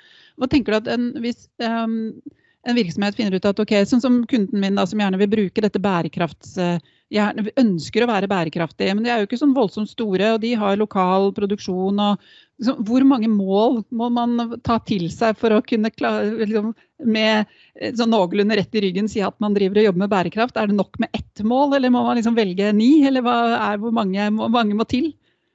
Hva 0.41 0.49
tenker 0.49 0.73
du 0.73 0.81
at 0.81 0.89
en, 0.95 1.13
hvis, 1.23 1.47
um, 1.61 2.23
en 2.67 2.79
virksomhet 2.79 3.15
finner 3.15 3.37
ut 3.37 3.45
at 3.47 3.61
ok, 3.61 3.75
sånn 3.87 4.03
som 4.03 4.23
kunden 4.31 4.63
min 4.63 4.81
da, 4.81 4.87
som 4.89 5.01
gjerne 5.03 5.21
vil 5.23 5.33
bruke 5.33 5.65
dette 5.65 5.83
bærekrafts... 5.83 6.59
Gjerne 7.13 7.51
ønsker 7.61 8.05
å 8.05 8.09
være 8.09 8.29
bærekraftige, 8.31 8.95
men 8.97 9.05
de 9.05 9.11
er 9.13 9.21
jo 9.21 9.27
ikke 9.29 9.41
sånn 9.41 9.53
voldsomt 9.57 9.91
store, 9.91 10.31
og 10.35 10.41
de 10.41 10.55
har 10.57 10.79
lokal 10.81 11.29
produksjon 11.37 12.01
og 12.01 12.23
liksom, 12.63 12.79
Hvor 12.89 13.05
mange 13.05 13.29
mål 13.29 13.83
må 13.91 14.09
man 14.15 14.57
ta 14.65 14.79
til 14.87 15.09
seg 15.13 15.37
for 15.41 15.53
å 15.53 15.63
kunne 15.67 15.93
klare 15.93 16.47
liksom, 16.47 16.73
med 17.05 17.51
sånn 17.99 18.13
noenlunde 18.15 18.57
rett 18.57 18.79
i 18.79 18.85
ryggen 18.87 19.11
si 19.11 19.21
at 19.25 19.37
man 19.43 19.57
driver 19.57 19.83
og 19.83 19.91
jobber 19.91 20.05
med 20.05 20.13
bærekraft? 20.15 20.57
Er 20.57 20.71
det 20.71 20.79
nok 20.79 21.01
med 21.03 21.13
ett 21.13 21.45
mål, 21.45 21.77
eller 21.77 21.93
må 21.93 22.05
man 22.07 22.17
liksom 22.21 22.39
velge 22.39 22.73
ni? 22.77 23.03
Eller 23.09 23.25
hva 23.27 23.37
er, 23.59 23.83
hvor 23.83 23.93
mange, 23.93 24.31
hvor 24.39 24.53
mange 24.55 24.79
må 24.79 24.89
til? 24.89 25.13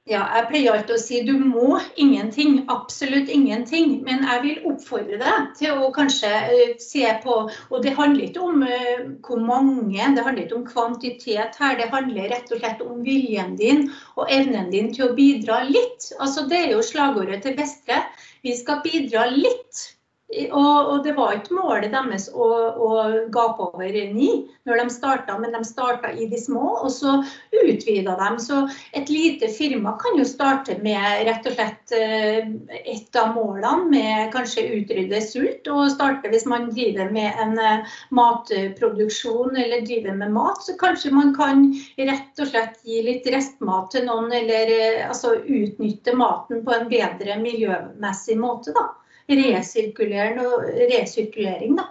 Ja, 0.08 0.22
jeg 0.38 0.46
pleier 0.48 0.72
alltid 0.72 0.94
å 0.94 1.00
si 1.02 1.18
du 1.26 1.34
må 1.36 1.78
ingenting. 2.00 2.62
Absolutt 2.72 3.28
ingenting. 3.28 3.98
Men 4.06 4.22
jeg 4.24 4.40
vil 4.46 4.70
oppfordre 4.70 5.18
deg 5.20 5.50
til 5.58 5.82
å 5.82 5.90
kanskje 5.92 6.30
uh, 6.48 6.70
se 6.80 7.04
på 7.24 7.34
Og 7.48 7.82
det 7.84 7.92
handler 7.98 8.24
ikke 8.24 8.46
om 8.46 8.64
uh, 8.64 9.02
hvor 9.26 9.42
mange, 9.44 10.08
det 10.16 10.24
handler 10.24 10.46
ikke 10.46 10.56
om 10.62 10.64
kvantitet 10.70 11.60
her. 11.60 11.76
Det 11.76 11.90
handler 11.92 12.32
rett 12.32 12.48
og 12.54 12.62
slett 12.62 12.80
om 12.86 13.04
viljen 13.04 13.52
din 13.60 13.84
og 14.16 14.32
evnen 14.32 14.72
din 14.72 14.88
til 14.96 15.10
å 15.10 15.12
bidra 15.18 15.60
litt. 15.68 16.08
Altså, 16.16 16.48
det 16.48 16.62
er 16.62 16.74
jo 16.78 16.88
slagordet 16.88 17.42
til 17.44 17.58
Vestre. 17.60 18.00
Vi 18.46 18.56
skal 18.56 18.80
bidra 18.86 19.28
litt 19.34 19.97
og, 20.28 20.88
og, 20.92 20.98
det 21.04 21.14
var 21.16 21.38
ikke 21.38 21.56
målet 21.56 21.94
deres 21.94 22.26
å, 22.36 22.46
å 22.76 22.88
gape 23.32 23.64
over 23.70 23.94
ni 24.12 24.28
når 24.68 24.82
de 24.82 24.92
starta, 24.92 25.38
men 25.40 25.54
de 25.56 25.62
starta 25.64 26.10
i 26.12 26.26
de 26.28 26.36
små, 26.36 26.74
og 26.84 26.90
så 26.92 27.14
utvida 27.62 28.12
de. 28.18 28.28
Så 28.44 28.58
et 28.98 29.08
lite 29.08 29.48
firma 29.48 29.94
kan 30.02 30.20
jo 30.20 30.26
starte 30.28 30.76
med 30.84 31.24
rett 31.24 31.48
og 31.48 31.56
slett 31.56 31.96
et 31.96 33.16
av 33.16 33.32
målene, 33.38 33.88
med 33.88 34.28
kanskje 34.34 34.66
utrydde 34.82 35.22
sult. 35.24 35.72
Og 35.72 35.88
starte 35.94 36.28
hvis 36.28 36.44
man 36.50 36.68
driver 36.74 37.08
med 37.14 37.40
en 37.40 37.56
eh, 37.62 37.96
matproduksjon 38.12 39.56
eller 39.56 39.88
driver 39.88 40.20
med 40.20 40.36
mat, 40.36 40.60
så 40.60 40.76
kanskje 40.76 41.14
man 41.16 41.32
kan 41.38 41.70
rett 41.96 42.44
og 42.44 42.52
slett 42.52 42.84
gi 42.84 43.00
litt 43.06 43.32
restmat 43.32 43.88
til 43.96 44.04
noen, 44.10 44.28
eller 44.42 44.76
eh, 44.76 45.02
altså 45.08 45.38
utnytte 45.40 46.12
maten 46.20 46.60
på 46.68 46.76
en 46.76 46.88
bedre 46.92 47.40
miljømessig 47.40 48.36
måte. 48.36 48.76
da 48.76 48.90
resirkulering. 49.28 51.76
Da. 51.78 51.84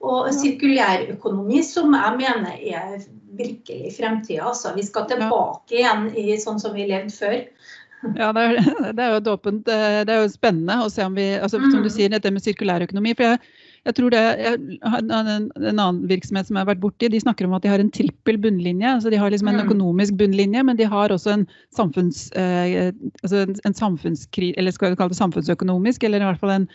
Og 0.00 0.34
sirkulærøkonomi, 0.34 1.62
som 1.66 1.94
jeg 1.94 2.16
mener 2.18 2.50
er 2.56 3.00
virkelig 3.36 3.92
fremtida. 3.98 4.48
Altså, 4.48 4.74
vi 4.76 4.82
skal 4.86 5.08
tilbake 5.10 5.74
igjen 5.76 6.16
i 6.16 6.38
sånn 6.40 6.60
som 6.62 6.74
vi 6.74 6.84
levde 6.88 7.12
før. 7.14 7.40
Ja, 8.16 8.32
det 8.32 8.42
er, 8.42 8.50
det 8.96 9.02
er, 9.04 9.10
jo 9.12 9.18
et 9.20 9.28
åpent 9.28 9.66
Det 9.66 10.08
er 10.08 10.22
jo 10.22 10.28
spennende 10.32 10.78
å 10.80 10.88
se 10.88 11.04
om 11.04 11.12
vi 11.18 11.36
altså, 11.36 11.58
Som 11.60 11.82
du 11.82 11.90
mm. 11.90 11.92
sier, 11.92 12.08
dette 12.08 12.30
med 12.32 12.40
sirkulærøkonomi. 12.40 13.12
for 13.18 13.24
jeg 13.28 13.38
jeg 13.88 13.96
tror 13.96 14.12
det, 14.12 14.20
jeg, 14.36 14.58
en, 14.82 15.46
en 15.56 15.68
annen 15.70 16.00
virksomhet 16.10 16.48
som 16.48 16.58
jeg 16.58 16.64
har 16.66 16.70
vært 16.74 16.82
borti, 16.82 17.08
de 17.12 17.20
snakker 17.22 17.46
om 17.46 17.54
at 17.56 17.64
de 17.64 17.70
har 17.72 17.80
en 17.80 17.92
trippel 17.94 18.36
bunnlinje. 18.42 18.88
altså 18.96 19.12
De 19.12 19.20
har 19.20 19.32
liksom 19.32 19.48
en 19.48 19.56
mm. 19.56 19.64
økonomisk 19.64 20.18
bunnlinje, 20.20 20.64
men 20.68 20.76
de 20.76 20.88
har 20.90 21.14
også 21.14 21.32
en, 21.32 21.46
samfunns, 21.76 22.26
eh, 22.36 22.90
altså 23.22 23.46
en 23.48 23.78
samfunnskri, 23.78 24.52
eller 24.60 24.76
skal 24.76 24.92
vi 24.92 25.00
kalle 25.00 25.14
det 25.14 25.20
samfunnsøkonomisk, 25.22 26.04
eller 26.04 26.20
i 26.20 26.28
hvert 26.28 26.42
fall 26.42 26.54
en, 26.58 26.68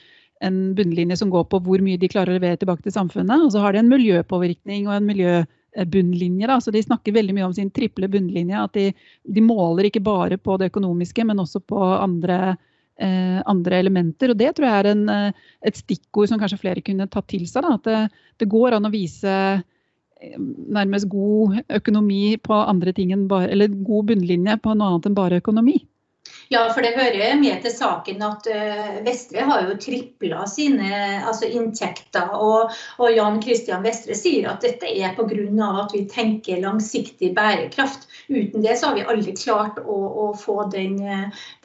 en 0.46 0.60
bunnlinje 0.78 1.20
som 1.22 1.30
går 1.34 1.46
på 1.52 1.62
hvor 1.68 1.86
mye 1.86 2.02
de 2.02 2.10
klarer 2.10 2.34
å 2.34 2.40
levere 2.40 2.58
tilbake 2.62 2.88
til 2.88 2.98
samfunnet. 2.98 3.46
Og 3.46 3.54
så 3.54 3.62
har 3.62 3.76
de 3.76 3.84
en 3.84 3.94
miljøpåvirkning 3.94 4.90
og 4.90 4.98
en 4.98 5.10
miljøbunnlinje. 5.12 6.50
Da. 6.50 6.58
Så 6.58 6.74
de 6.74 6.84
snakker 6.88 7.20
veldig 7.20 7.38
mye 7.38 7.52
om 7.52 7.54
sin 7.56 7.70
triple 7.76 8.10
bunnlinje. 8.10 8.66
At 8.66 8.74
de, 8.74 8.90
de 9.30 9.46
måler 9.46 9.92
ikke 9.92 10.04
bare 10.06 10.42
på 10.42 10.58
det 10.58 10.74
økonomiske, 10.74 11.30
men 11.30 11.46
også 11.46 11.62
på 11.70 11.86
andre 12.00 12.58
eh, 13.02 13.40
andre 13.46 13.80
elementer. 13.84 14.34
Og 14.34 14.40
det 14.40 14.54
tror 14.56 14.68
jeg 14.70 14.84
er 14.84 14.92
en, 14.92 15.06
eh, 15.10 15.46
et 15.66 15.80
stikkord 15.80 16.32
som 16.32 16.42
kanskje 16.42 16.62
flere 16.62 16.84
kunne 16.86 17.08
tatt 17.12 17.28
til 17.32 17.46
seg. 17.50 17.66
Da. 17.66 17.76
At 17.80 17.88
det, 17.88 18.02
det, 18.42 18.50
går 18.52 18.78
an 18.78 18.88
å 18.88 18.94
vise 18.94 19.36
eh, 19.36 20.38
nærmest 20.38 21.10
god 21.12 21.62
økonomi 21.80 22.38
på 22.44 22.62
andre 22.62 22.96
ting 22.96 23.12
enn 23.16 23.28
bare 23.32 23.52
Eller 23.52 23.68
god 23.68 24.12
bunnlinje 24.12 24.58
på 24.64 24.76
noe 24.76 24.94
annet 24.94 25.10
enn 25.10 25.18
bare 25.18 25.42
økonomi. 25.44 25.80
Ja, 26.50 26.70
for 26.74 26.86
det 26.86 26.94
hører 26.94 27.40
med 27.40 27.64
til 27.64 27.74
saken 27.74 28.22
at 28.22 28.48
uh, 28.52 28.98
Vestre 29.06 29.46
har 29.48 29.64
jo 29.66 29.78
tripla 29.82 30.44
sine 30.50 30.90
altså 31.26 31.50
inntekter. 31.50 32.36
Og, 32.38 32.74
og, 33.00 33.08
Jan 33.16 33.40
Christian 33.42 33.86
Vestre 33.86 34.14
sier 34.18 34.52
at 34.52 34.62
dette 34.66 34.86
er 34.86 35.16
pga. 35.18 35.70
at 35.82 35.94
vi 35.96 36.04
tenker 36.10 36.62
langsiktig 36.62 37.34
bærekraft. 37.36 38.06
Uten 38.30 38.62
det 38.62 38.76
så 38.78 38.92
har 38.92 39.00
vi 39.00 39.06
aldri 39.10 39.34
klart 39.38 39.80
å, 39.82 39.98
å 40.26 40.28
få 40.38 40.68
den, 40.74 41.00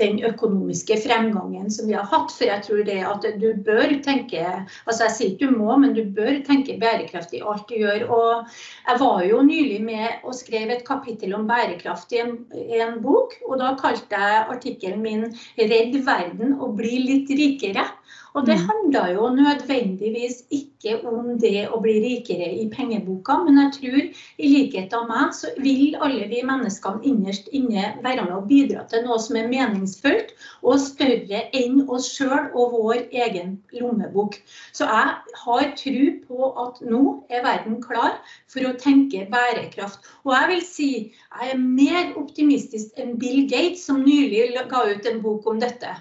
den, 0.00 0.20
økonomiske 0.24 0.96
fremgangen 1.04 1.70
som 1.70 1.88
vi 1.88 1.96
har 1.98 2.08
hatt. 2.08 2.32
For 2.32 2.48
jeg 2.48 2.64
tror 2.64 2.84
det 2.88 3.00
at 3.04 3.28
du 3.40 3.52
bør 3.54 3.96
tenke 4.04 4.40
altså 4.40 5.06
Jeg 5.06 5.14
sier 5.16 5.34
ikke 5.34 5.50
du 5.50 5.60
må, 5.60 5.76
men 5.80 5.92
du 5.96 6.02
bør 6.04 6.40
tenke 6.46 6.78
bærekraft 6.80 7.34
i 7.36 7.42
alt 7.44 7.68
du 7.68 7.76
gjør. 7.82 8.06
Og 8.08 8.56
jeg 8.88 9.00
var 9.04 9.22
jo 9.28 9.44
nylig 9.44 9.80
med 9.84 10.24
og 10.24 10.36
skrev 10.36 10.72
et 10.72 10.86
kapittel 10.88 11.36
om 11.36 11.46
bærekraft 11.48 12.12
i 12.16 12.24
en, 12.24 12.36
i 12.56 12.80
en 12.80 13.00
bok. 13.04 13.36
og 13.46 13.60
da 13.60 13.74
kalte 13.80 14.16
jeg 14.16 14.44
artikkelen 14.48 14.69
artikkelen 14.70 15.02
min 15.02 15.34
'Redd 15.58 15.96
verden 16.06 16.54
og 16.60 16.76
bli 16.78 16.98
litt 17.06 17.30
rikere'. 17.30 17.86
Og 18.34 18.46
det 18.46 18.56
mm. 18.58 18.66
handler 18.68 19.06
jo 19.14 19.28
nødvendigvis 19.34 20.36
ikke 20.54 20.92
om 21.08 21.32
det 21.42 21.64
å 21.74 21.80
bli 21.82 21.96
rikere 22.04 22.46
i 22.62 22.66
pengeboka, 22.70 23.40
men 23.46 23.58
jeg 23.58 23.72
tror 23.76 23.98
i 24.00 24.50
likhet 24.52 24.94
av 24.94 25.08
meg, 25.10 25.32
så 25.34 25.50
vil 25.58 25.96
alle 25.98 26.28
vi 26.30 26.42
menneskene 26.46 27.02
innerst 27.10 27.50
inne 27.56 27.88
være 28.04 28.26
med 28.28 28.36
å 28.36 28.44
bidra 28.46 28.84
til 28.90 29.02
noe 29.06 29.18
som 29.22 29.38
er 29.40 29.50
meningsfullt 29.50 30.30
og 30.62 30.78
større 30.82 31.42
enn 31.58 31.82
oss 31.88 32.10
sjøl 32.14 32.52
og 32.54 32.76
vår 32.76 33.00
egen 33.24 33.56
lommebok. 33.80 34.38
Så 34.72 34.86
jeg 34.86 35.40
har 35.44 35.72
tro 35.80 36.04
på 36.28 36.52
at 36.64 36.78
nå 36.86 37.02
er 37.32 37.42
verden 37.46 37.80
klar 37.82 38.20
for 38.50 38.66
å 38.66 38.76
tenke 38.78 39.26
bærekraft. 39.32 40.06
Og 40.22 40.36
jeg 40.36 40.52
vil 40.52 40.62
si 40.66 40.90
jeg 41.00 41.50
er 41.50 41.58
mer 41.58 42.14
optimistisk 42.20 42.94
enn 43.00 43.16
Bill 43.18 43.48
Gates, 43.50 43.84
som 43.88 44.04
nylig 44.06 44.54
ga 44.70 44.84
ut 44.86 45.10
en 45.10 45.20
bok 45.24 45.50
om 45.50 45.58
dette. 45.62 45.96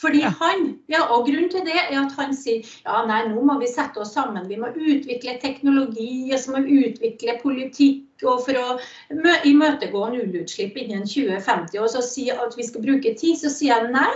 Fordi 0.00 0.24
han, 0.26 0.64
ja, 0.90 1.04
og 1.14 1.28
Grunnen 1.28 1.50
til 1.52 1.62
det 1.66 1.76
er 1.78 1.92
at 2.00 2.14
han 2.18 2.32
sier 2.34 2.64
ja, 2.66 3.04
nei, 3.06 3.20
nå 3.30 3.44
må 3.46 3.54
vi 3.60 3.68
sette 3.70 4.02
oss 4.02 4.14
sammen. 4.16 4.48
Vi 4.50 4.58
må 4.58 4.72
utvikle 4.74 5.36
teknologi, 5.42 6.32
og 6.32 6.40
så 6.42 6.54
må 6.54 6.64
vi 6.64 6.80
utvikle 6.88 7.36
politikk 7.42 8.24
og 8.26 8.42
for 8.46 8.58
å 8.58 9.34
imøtegå 9.46 10.02
nullutslipp 10.14 10.78
innen 10.82 11.06
2050. 11.06 11.78
Og 11.82 11.90
så 11.94 12.02
sier 12.02 12.40
at 12.42 12.56
vi 12.58 12.66
skal 12.66 12.82
bruke 12.86 13.14
tid, 13.20 13.38
så 13.38 13.52
sier 13.52 13.74
jeg 13.76 13.94
nei. 13.94 14.10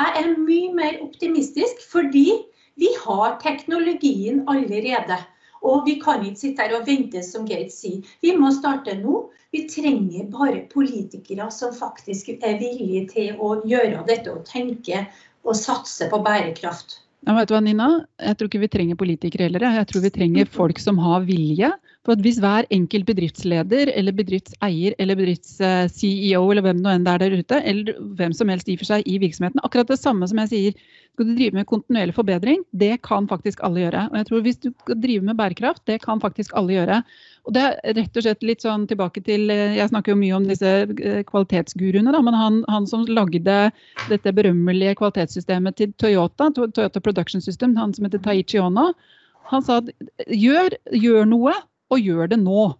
Jeg 0.00 0.22
er 0.22 0.32
mye 0.38 0.72
mer 0.72 1.00
optimistisk 1.04 1.82
fordi 1.90 2.28
vi 2.80 2.88
har 3.02 3.36
teknologien 3.42 4.44
allerede. 4.48 5.18
Og 5.66 5.84
vi 5.86 5.98
kan 6.00 6.24
ikke 6.24 6.40
sitte 6.40 6.64
her 6.64 6.78
og 6.78 6.86
vente, 6.88 7.22
som 7.26 7.44
Gates 7.48 7.80
sier. 7.82 8.00
Vi 8.24 8.32
må 8.38 8.52
starte 8.56 8.96
nå. 9.00 9.26
Vi 9.50 9.64
trenger 9.68 10.28
bare 10.30 10.62
politikere 10.70 11.48
som 11.52 11.74
faktisk 11.74 12.30
er 12.36 12.58
villige 12.60 13.06
til 13.10 13.40
å 13.42 13.56
gjøre 13.66 14.04
dette 14.08 14.32
og 14.32 14.44
tenke 14.46 15.04
og 15.42 15.56
satse 15.58 16.06
på 16.10 16.20
bærekraft. 16.22 17.00
Ja, 17.26 17.34
vet 17.36 17.50
du 17.50 17.54
hva, 17.56 17.60
Nina? 17.64 17.88
Jeg 18.22 18.38
tror 18.38 18.48
ikke 18.48 18.62
vi 18.62 18.70
trenger 18.72 19.00
politikere 19.00 19.48
heller. 19.48 19.66
Jeg 19.76 19.88
tror 19.90 20.04
vi 20.06 20.12
trenger 20.14 20.52
folk 20.54 20.78
som 20.80 21.00
har 21.02 21.26
vilje. 21.28 21.68
For 22.06 22.16
at 22.16 22.22
Hvis 22.24 22.38
hver 22.40 22.64
enkelt 22.72 23.04
bedriftsleder 23.10 23.90
eller 23.92 24.14
bedriftseier 24.16 24.94
eller 24.98 25.18
bedrifts-CEO 25.18 26.40
eller 26.48 26.64
hvem 26.64 26.80
det 26.80 27.12
er 27.12 27.20
der 27.20 27.34
ute, 27.36 27.58
eller 27.60 27.98
hvem 28.16 28.32
som 28.32 28.48
helst 28.48 28.70
i 28.72 28.76
for 28.80 28.88
seg 28.88 29.04
i 29.04 29.18
virksomheten, 29.20 29.60
akkurat 29.62 29.90
det 29.90 29.98
samme 30.00 30.28
som 30.30 30.40
jeg 30.40 30.50
sier, 30.52 30.78
skal 31.12 31.28
du 31.28 31.34
drive 31.36 31.58
med 31.58 31.68
kontinuerlig 31.68 32.14
forbedring, 32.16 32.62
det 32.72 33.02
kan 33.04 33.28
faktisk 33.28 33.60
alle 33.66 33.82
gjøre. 33.82 34.06
Og 34.08 34.16
jeg 34.16 34.28
tror 34.30 34.40
Hvis 34.46 34.60
du 34.62 34.70
skal 34.70 35.00
drive 35.02 35.28
med 35.28 35.36
bærekraft, 35.36 35.84
det 35.84 36.00
kan 36.00 36.20
faktisk 36.24 36.56
alle 36.56 36.78
gjøre. 36.78 37.02
Og 37.44 37.52
det 37.52 37.66
er 37.68 37.96
rett 37.98 38.16
og 38.16 38.24
slett 38.24 38.48
litt 38.48 38.64
sånn 38.64 38.86
tilbake 38.88 39.20
til 39.26 39.50
eh, 39.52 39.76
Jeg 39.76 39.92
snakker 39.92 40.14
jo 40.14 40.20
mye 40.22 40.36
om 40.38 40.48
disse 40.48 40.72
eh, 40.88 41.22
kvalitetsguruene, 41.28 42.16
da, 42.16 42.24
men 42.24 42.36
han, 42.36 42.60
han, 42.72 42.88
som 42.88 43.04
lagde 43.04 43.44
dette 44.08 44.32
berømmelige 44.32 44.96
kvalitetssystemet 45.02 45.76
til 45.76 45.92
Toyota, 46.00 46.48
Toyota 46.56 47.00
Production 47.00 47.44
System, 47.44 47.76
han 47.76 47.92
som 47.92 48.08
heter 48.08 48.24
Taichi 48.24 48.60
Ono, 48.64 48.94
han 49.50 49.64
sa 49.66 49.80
at 49.82 49.90
gjør, 50.30 50.76
gjør 50.94 51.28
noe, 51.28 51.52
og 51.90 52.02
gjør 52.02 52.30
det 52.32 52.40
nå. 52.42 52.70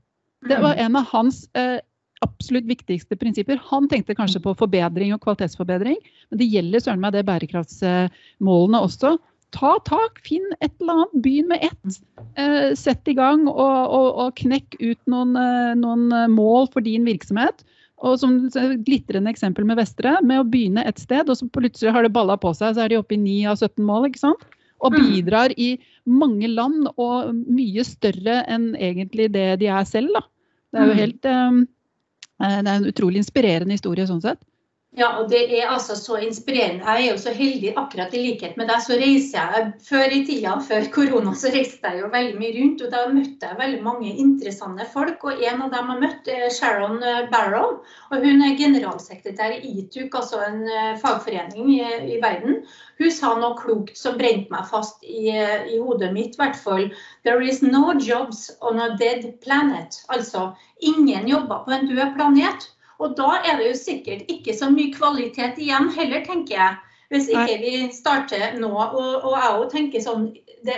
Det 0.49 0.57
var 0.62 0.76
mm. 0.76 0.83
en 0.87 0.99
av 1.00 1.09
hans 1.11 1.43
eh, 1.59 1.79
absolutt 2.25 2.69
viktigste 2.69 3.17
prinsipper. 3.21 3.61
Han 3.71 3.88
tenkte 3.88 4.17
kanskje 4.17 4.43
på 4.45 4.55
forbedring 4.61 5.14
og 5.14 5.23
kvalitetsforbedring, 5.25 5.99
men 6.31 6.40
det 6.40 6.49
gjelder 6.52 6.85
søren 6.85 7.02
meg 7.02 7.17
det 7.17 7.26
bærekraftsmålene 7.29 8.81
også. 8.87 9.17
Ta 9.57 9.75
tak, 9.87 10.21
finn 10.23 10.47
et 10.61 10.71
eller 10.79 11.00
annet, 11.00 11.19
begynn 11.25 11.50
med 11.50 11.67
ett. 11.67 11.99
Eh, 12.38 12.71
sett 12.79 13.09
i 13.11 13.17
gang 13.19 13.49
og, 13.50 13.59
og, 13.90 14.09
og 14.23 14.37
knekk 14.38 14.79
ut 14.79 15.00
noen, 15.11 15.35
eh, 15.40 15.75
noen, 15.81 16.07
eh, 16.14 16.31
mål 16.31 16.71
for 16.75 16.87
din 16.87 17.09
virksomhet. 17.09 17.64
Og 18.00 18.17
som 18.23 18.38
glitrende 18.87 19.29
eksempel 19.33 19.67
med 19.69 19.76
Vestre, 19.81 20.14
med 20.25 20.40
å 20.40 20.47
begynne 20.49 20.87
et 20.88 21.02
sted, 21.02 21.29
og 21.29 21.37
så 21.37 21.49
plutselig 21.52 21.93
har 21.93 22.07
det 22.07 22.14
balla 22.14 22.38
på 22.40 22.55
seg, 22.57 22.76
så 22.76 22.87
er 22.87 22.93
de 22.93 23.00
oppe 23.00 23.19
i 23.19 23.21
9 23.21 23.50
av 23.50 23.59
17 23.59 23.85
mål. 23.85 24.09
ikke 24.09 24.23
sant? 24.23 24.47
Og 24.81 24.95
mm. 24.95 25.00
bidrar 25.02 25.52
i 25.61 25.75
mange 26.09 26.49
land, 26.49 26.88
og 26.97 27.35
mye 27.35 27.85
større 27.87 28.40
enn 28.50 28.73
egentlig 28.76 29.30
det 29.35 29.49
de 29.62 29.71
er 29.71 29.88
selv. 29.88 30.14
da. 30.16 30.25
Det 30.71 30.80
er 30.80 30.87
jo 30.87 30.95
mm. 30.95 31.00
helt 31.00 31.28
um, 31.30 31.61
Det 32.40 32.50
er 32.57 32.71
en 32.76 32.88
utrolig 32.88 33.21
inspirerende 33.21 33.76
historie 33.76 34.07
sånn 34.09 34.23
sett. 34.25 34.40
Ja, 34.99 35.09
og 35.20 35.28
det 35.30 35.44
er 35.54 35.68
altså 35.70 35.94
så 35.94 36.16
inspirerende. 36.18 36.82
Jeg 36.82 37.04
er 37.06 37.12
jo 37.12 37.18
så 37.23 37.30
heldig 37.30 37.68
akkurat 37.78 38.14
i 38.14 38.23
likhet 38.25 38.56
med 38.59 38.66
deg, 38.66 38.80
så 38.82 38.97
reiser 38.99 39.52
jeg 39.54 39.68
før 39.87 40.14
i 40.16 40.18
tida, 40.26 40.54
før 40.66 40.88
korona, 40.97 41.35
så 41.38 41.52
reiste 41.54 41.92
jeg 41.92 42.00
jo 42.00 42.09
veldig 42.11 42.40
mye 42.40 42.56
rundt. 42.56 42.82
Og 42.82 42.90
da 42.90 43.04
møtte 43.12 43.47
jeg 43.47 43.59
veldig 43.61 43.85
mange 43.87 44.11
interessante 44.25 44.87
folk. 44.90 45.23
Og 45.30 45.44
en 45.47 45.62
av 45.62 45.70
dem 45.76 45.92
jeg 45.92 46.00
møtte, 46.00 46.35
er 46.35 46.50
Sharon 46.56 46.99
eh, 47.06 47.28
Barrow. 47.30 47.76
Og 48.11 48.26
hun 48.26 48.42
er 48.42 48.56
generalsekretær 48.59 49.54
i 49.61 49.76
ITUK, 49.85 50.18
altså 50.25 50.42
en 50.49 50.66
eh, 50.66 50.99
fagforening 51.04 51.70
i, 51.76 51.78
i 52.16 52.18
verden. 52.26 52.59
Hun 52.99 53.14
sa 53.14 53.37
noe 53.38 53.54
klokt 53.62 53.94
som 54.00 54.18
brente 54.18 54.50
meg 54.50 54.66
fast 54.73 55.06
i, 55.06 55.30
i 55.30 55.78
hodet 55.78 56.11
mitt, 56.18 56.35
i 56.35 56.42
hvert 56.42 56.59
fall. 56.59 56.90
There 57.23 57.47
is 57.47 57.62
no 57.62 57.94
jobs 57.94 58.49
on 58.59 58.82
a 58.82 58.90
dead 58.99 59.38
planet. 59.47 60.02
Altså 60.11 60.49
ingen 60.82 61.30
jobber 61.30 61.62
på 61.62 61.78
en 61.78 61.87
død 61.94 62.18
planet. 62.18 62.73
Og 63.00 63.16
da 63.16 63.40
er 63.40 63.59
det 63.59 63.71
jo 63.71 63.80
sikkert 63.80 64.28
ikke 64.28 64.54
så 64.57 64.69
mye 64.73 64.92
kvalitet 64.95 65.59
igjen 65.59 65.88
heller, 65.97 66.25
tenker 66.26 66.57
jeg. 66.57 66.78
Hvis 67.11 67.26
ikke 67.33 67.57
vi 67.59 67.73
starter 67.92 68.54
nå. 68.61 68.71
Og, 68.71 69.25
og 69.25 69.33
jeg 69.35 69.54
òg 69.57 69.71
tenker 69.73 70.02
sånn 70.04 70.28
the, 70.62 70.76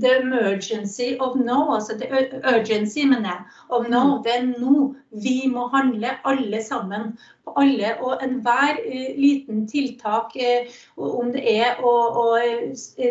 the, 0.00 0.12
emergency 0.22 1.16
of 1.20 1.36
no, 1.36 1.74
altså 1.74 1.98
the 1.98 2.08
urgency, 2.48 3.04
mener 3.04 3.34
jeg, 3.34 3.42
of 3.68 3.88
no, 3.92 4.02
mm. 4.06 4.22
det 4.24 4.32
er 4.36 4.46
nå. 4.54 4.86
Vi 5.26 5.36
må 5.52 5.66
handle 5.74 6.14
alle 6.24 6.62
sammen. 6.64 7.12
På 7.44 7.52
alle 7.60 7.92
og 8.00 8.24
enhver 8.24 8.80
uh, 8.86 9.10
liten 9.20 9.66
tiltak, 9.68 10.32
uh, 10.40 10.80
om 10.96 11.34
det 11.34 11.44
er 11.58 11.82
å, 11.84 11.94
å 12.22 12.26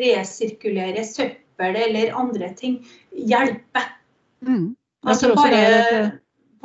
resirkulere 0.02 1.06
søppel 1.06 1.78
eller 1.86 2.18
andre 2.18 2.50
ting, 2.58 2.82
hjelper. 3.12 3.92
Mm. 4.42 4.74
Altså 5.06 5.36
bare 5.38 6.16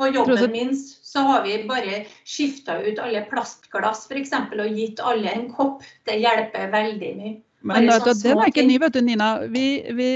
på 0.01 0.09
jobben 0.15 0.51
min 0.51 0.73
så 1.11 1.23
har 1.27 1.45
vi 1.45 1.59
bare 1.69 2.03
skifta 2.25 2.79
ut 2.81 2.99
alle 3.03 3.21
plastglass 3.29 4.07
f.eks. 4.09 4.33
og 4.57 4.77
gitt 4.79 5.01
alle 5.03 5.31
en 5.35 5.47
kopp. 5.53 5.85
Det 6.07 6.17
hjelper 6.21 6.71
veldig 6.73 7.15
mye. 7.19 7.37
Men 7.61 7.85
da, 7.85 7.99
da, 8.01 8.13
Den 8.17 8.39
er 8.41 8.49
ikke 8.49 8.65
ny, 8.65 8.79
vet 8.81 8.95
du, 8.95 9.03
Nina. 9.05 9.27
Vi, 9.53 9.65
vi, 9.93 10.07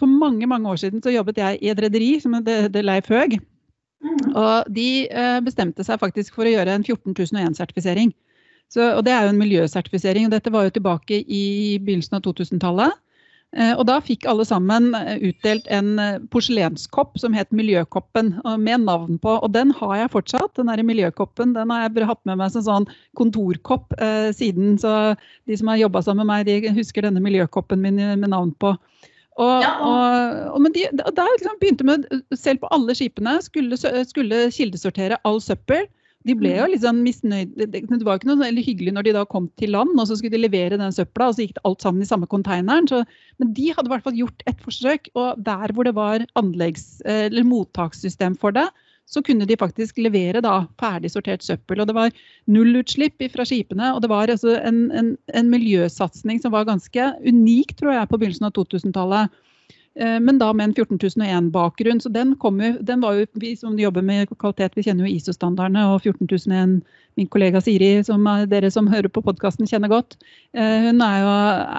for 0.00 0.10
mange 0.10 0.48
mange 0.50 0.66
år 0.72 0.80
siden 0.82 1.02
så 1.04 1.12
jobbet 1.14 1.38
jeg 1.38 1.60
i 1.62 1.70
et 1.70 1.82
rederi 1.82 2.16
som 2.22 2.34
heter 2.34 2.82
Leif 2.82 3.12
Høeg. 3.12 3.36
Mm. 4.00 4.32
Og 4.32 4.72
de 4.74 4.88
eh, 5.06 5.38
bestemte 5.44 5.84
seg 5.86 6.00
faktisk 6.00 6.34
for 6.34 6.48
å 6.48 6.54
gjøre 6.54 6.74
en 6.74 6.86
14001-sertifisering. 6.86 8.10
Og 8.80 9.04
Det 9.04 9.12
er 9.12 9.26
jo 9.26 9.34
en 9.34 9.38
miljøsertifisering. 9.38 10.26
og 10.26 10.34
Dette 10.34 10.52
var 10.54 10.66
jo 10.66 10.74
tilbake 10.74 11.22
i 11.26 11.78
begynnelsen 11.82 12.18
av 12.18 12.26
2000-tallet. 12.26 12.98
Eh, 13.58 13.72
og 13.74 13.82
da 13.88 13.96
fikk 13.98 14.28
alle 14.30 14.44
sammen 14.46 14.92
eh, 14.94 15.16
utdelt 15.26 15.66
en 15.74 15.98
eh, 15.98 16.20
porselenskopp 16.30 17.18
som 17.18 17.34
het 17.34 17.50
Miljøkoppen, 17.50 18.36
med 18.62 18.84
navn 18.86 19.18
på. 19.18 19.36
Og 19.42 19.50
den 19.56 19.74
har 19.80 19.96
jeg 19.98 20.12
fortsatt. 20.14 20.54
Den 20.58 20.70
der 20.70 20.84
Miljøkoppen 20.86 21.56
den 21.56 21.74
har 21.74 21.88
jeg 21.88 22.06
hatt 22.06 22.22
med 22.30 22.38
meg 22.38 22.54
som 22.54 22.66
sånn 22.66 22.88
kontorkopp 23.18 23.96
eh, 23.98 24.30
siden. 24.36 24.78
Så 24.78 24.94
de 25.50 25.58
som 25.58 25.72
har 25.72 25.82
jobba 25.82 26.04
sammen 26.06 26.28
med 26.28 26.46
meg, 26.46 26.46
de 26.46 26.74
husker 26.78 27.06
denne 27.06 27.22
Miljøkoppen 27.24 27.82
min 27.82 27.98
med 27.98 28.30
navn 28.30 28.54
på. 28.62 28.76
Og, 29.40 29.62
ja, 29.64 29.72
og... 29.82 30.56
og, 30.58 30.66
de, 30.74 30.84
da 31.16 31.24
liksom 31.24 31.58
begynte 31.62 31.86
med, 31.86 32.06
Selv 32.36 32.60
på 32.62 32.70
alle 32.74 32.94
skipene 32.98 33.38
skulle, 33.42 33.78
skulle 34.06 34.50
kildesortere 34.54 35.18
all 35.24 35.40
søppel. 35.42 35.88
De 36.28 36.34
ble 36.36 36.50
jo 36.52 36.66
mm. 36.66 36.72
litt 36.74 36.82
sånn 36.84 37.00
misnøyde. 37.00 37.66
Det 37.70 38.04
var 38.04 38.18
jo 38.18 38.20
ikke 38.20 38.28
noe 38.28 38.42
veldig 38.42 38.64
hyggelig 38.66 38.92
når 38.92 39.06
de 39.06 39.14
da 39.16 39.22
kom 39.28 39.46
til 39.60 39.72
land 39.72 39.94
og 39.96 40.04
så 40.08 40.18
skulle 40.18 40.36
de 40.36 40.42
levere 40.42 40.76
den 40.76 40.92
søpla, 40.92 41.30
og 41.30 41.38
så 41.38 41.46
gikk 41.46 41.56
det 41.56 41.64
alt 41.68 41.86
sammen 41.86 42.04
i 42.04 42.08
samme 42.10 42.28
konteineren. 42.28 42.88
men 43.40 43.54
de 43.56 43.70
hadde 43.72 43.88
i 43.88 43.94
hvert 43.94 44.04
fall 44.04 44.18
gjort 44.18 44.44
et 44.50 44.60
forsøk, 44.60 45.08
og 45.16 45.40
der 45.46 45.72
hvor 45.72 45.88
det 45.88 45.94
var 45.96 46.26
anleggs- 46.36 47.00
eller 47.08 47.46
mottakssystem 47.48 48.36
for 48.36 48.52
det, 48.52 48.68
så 49.10 49.22
kunne 49.26 49.46
de 49.48 49.58
faktisk 49.58 49.98
levere 49.98 50.42
da 50.44 50.66
ferdig 50.78 51.10
sortert 51.10 51.42
søppel. 51.42 51.80
Og 51.80 51.88
det 51.88 51.96
var 51.96 52.12
nullutslipp 52.46 53.24
fra 53.32 53.46
skipene, 53.48 53.94
og 53.94 54.04
det 54.04 54.10
var 54.12 54.30
altså 54.30 54.60
en, 54.60 54.90
en, 54.92 55.14
en 55.34 55.50
miljøsatsing 55.50 56.38
som 56.42 56.52
var 56.54 56.68
ganske 56.68 57.12
unik, 57.26 57.74
tror 57.80 57.96
jeg, 57.96 58.10
på 58.10 58.20
begynnelsen 58.20 58.50
av 58.50 58.54
2000-tallet. 58.60 59.40
Eh, 60.00 60.20
men 60.20 60.38
da 60.38 60.52
med 60.52 60.64
en 60.64 60.74
14001-bakgrunn. 60.74 62.00
Så 62.00 62.08
den, 62.08 62.36
jo, 62.42 62.72
den 62.80 63.00
var 63.00 63.18
jo, 63.18 63.26
Vi 63.32 63.56
som 63.56 63.78
jobber 63.78 64.02
med 64.02 64.30
kvalitet, 64.38 64.72
vi 64.76 64.84
kjenner 64.86 65.04
jo 65.04 65.12
ISO-standardene. 65.12 65.82
Og 65.92 66.00
14001, 66.06 66.80
min 67.20 67.28
kollega 67.28 67.60
Siri, 67.60 67.90
som 68.04 68.24
dere 68.48 68.70
som 68.72 68.88
hører 68.88 69.12
på 69.12 69.22
podkasten 69.26 69.68
kjenner 69.68 69.92
godt, 69.92 70.16
eh, 70.54 70.86
hun 70.86 71.04
er 71.04 71.18
jo, 71.20 71.34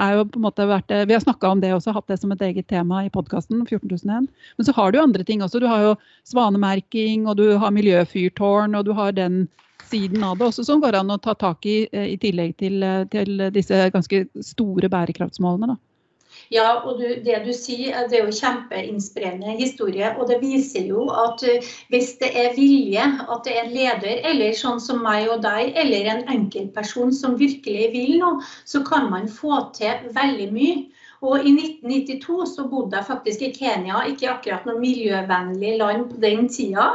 er 0.05 0.13
jo, 0.19 0.27
på 0.29 0.37
en 0.37 0.45
måte 0.45 0.69
vært 0.69 0.93
Vi 1.07 1.17
har 1.17 1.25
snakka 1.25 1.49
om 1.49 1.61
det 1.63 1.73
også, 1.73 1.95
hatt 1.97 2.07
det 2.07 2.19
som 2.21 2.31
et 2.31 2.45
eget 2.45 2.67
tema 2.69 3.05
i 3.05 3.09
podkasten. 3.09 3.65
14001. 3.65 4.29
Men 4.57 4.69
så 4.69 4.75
har 4.77 4.91
du 4.91 4.99
jo 4.99 5.07
andre 5.07 5.23
ting 5.23 5.41
også. 5.41 5.59
Du 5.59 5.67
har 5.67 5.81
jo 5.81 5.97
svanemerking, 6.29 7.25
og 7.27 7.37
du 7.41 7.57
har 7.57 7.73
miljøfyrtårn, 7.73 8.77
og 8.77 8.85
du 8.85 8.93
har 8.93 9.11
den 9.17 9.47
siden 9.89 10.23
av 10.23 10.37
det 10.37 10.45
også 10.45 10.63
som 10.63 10.79
går 10.79 10.95
an 10.95 11.09
å 11.11 11.19
ta 11.19 11.33
tak 11.33 11.65
i, 11.65 11.87
eh, 11.91 12.13
i 12.13 12.17
tillegg 12.21 12.53
til, 12.61 12.83
til 13.09 13.49
disse 13.51 13.89
ganske 13.89 14.27
store 14.45 14.89
bærekraftsmålene. 14.93 15.73
da. 15.73 15.90
Ja, 16.51 16.81
og 16.83 16.99
du, 16.99 17.05
det 17.25 17.37
du 17.45 17.51
sier, 17.55 17.95
det 18.11 18.19
er 18.19 18.27
jo 18.27 18.35
kjempeinspirerende 18.35 19.55
historie. 19.59 20.13
Og 20.17 20.27
det 20.31 20.41
viser 20.43 20.87
jo 20.89 21.07
at 21.25 21.43
eh, 21.47 21.67
hvis 21.93 22.15
det 22.21 22.31
er 22.35 22.55
vilje, 22.57 23.03
at 23.03 23.45
det 23.47 23.55
er 23.55 23.63
en 23.65 23.75
leder 23.75 24.25
eller 24.31 24.57
sånn 24.57 24.81
som 24.83 25.03
meg 25.05 25.29
og 25.31 25.43
deg, 25.45 25.71
eller 25.79 26.11
en 26.11 26.25
enkeltperson 26.37 27.13
som 27.15 27.39
virkelig 27.39 27.91
vil 27.95 28.17
noe, 28.23 28.41
så 28.65 28.83
kan 28.87 29.09
man 29.13 29.31
få 29.31 29.63
til 29.77 30.11
veldig 30.15 30.49
mye. 30.55 30.81
Og 31.21 31.43
I 31.45 31.51
1992 31.53 32.45
så 32.55 32.63
bodde 32.69 32.97
jeg 32.97 33.05
faktisk 33.05 33.43
i 33.45 33.51
Kenya, 33.53 33.99
ikke 34.09 34.31
akkurat 34.31 34.65
noe 34.65 34.81
miljøvennlig 34.81 35.75
land 35.77 36.07
på 36.09 36.17
den 36.23 36.47
tida. 36.49 36.87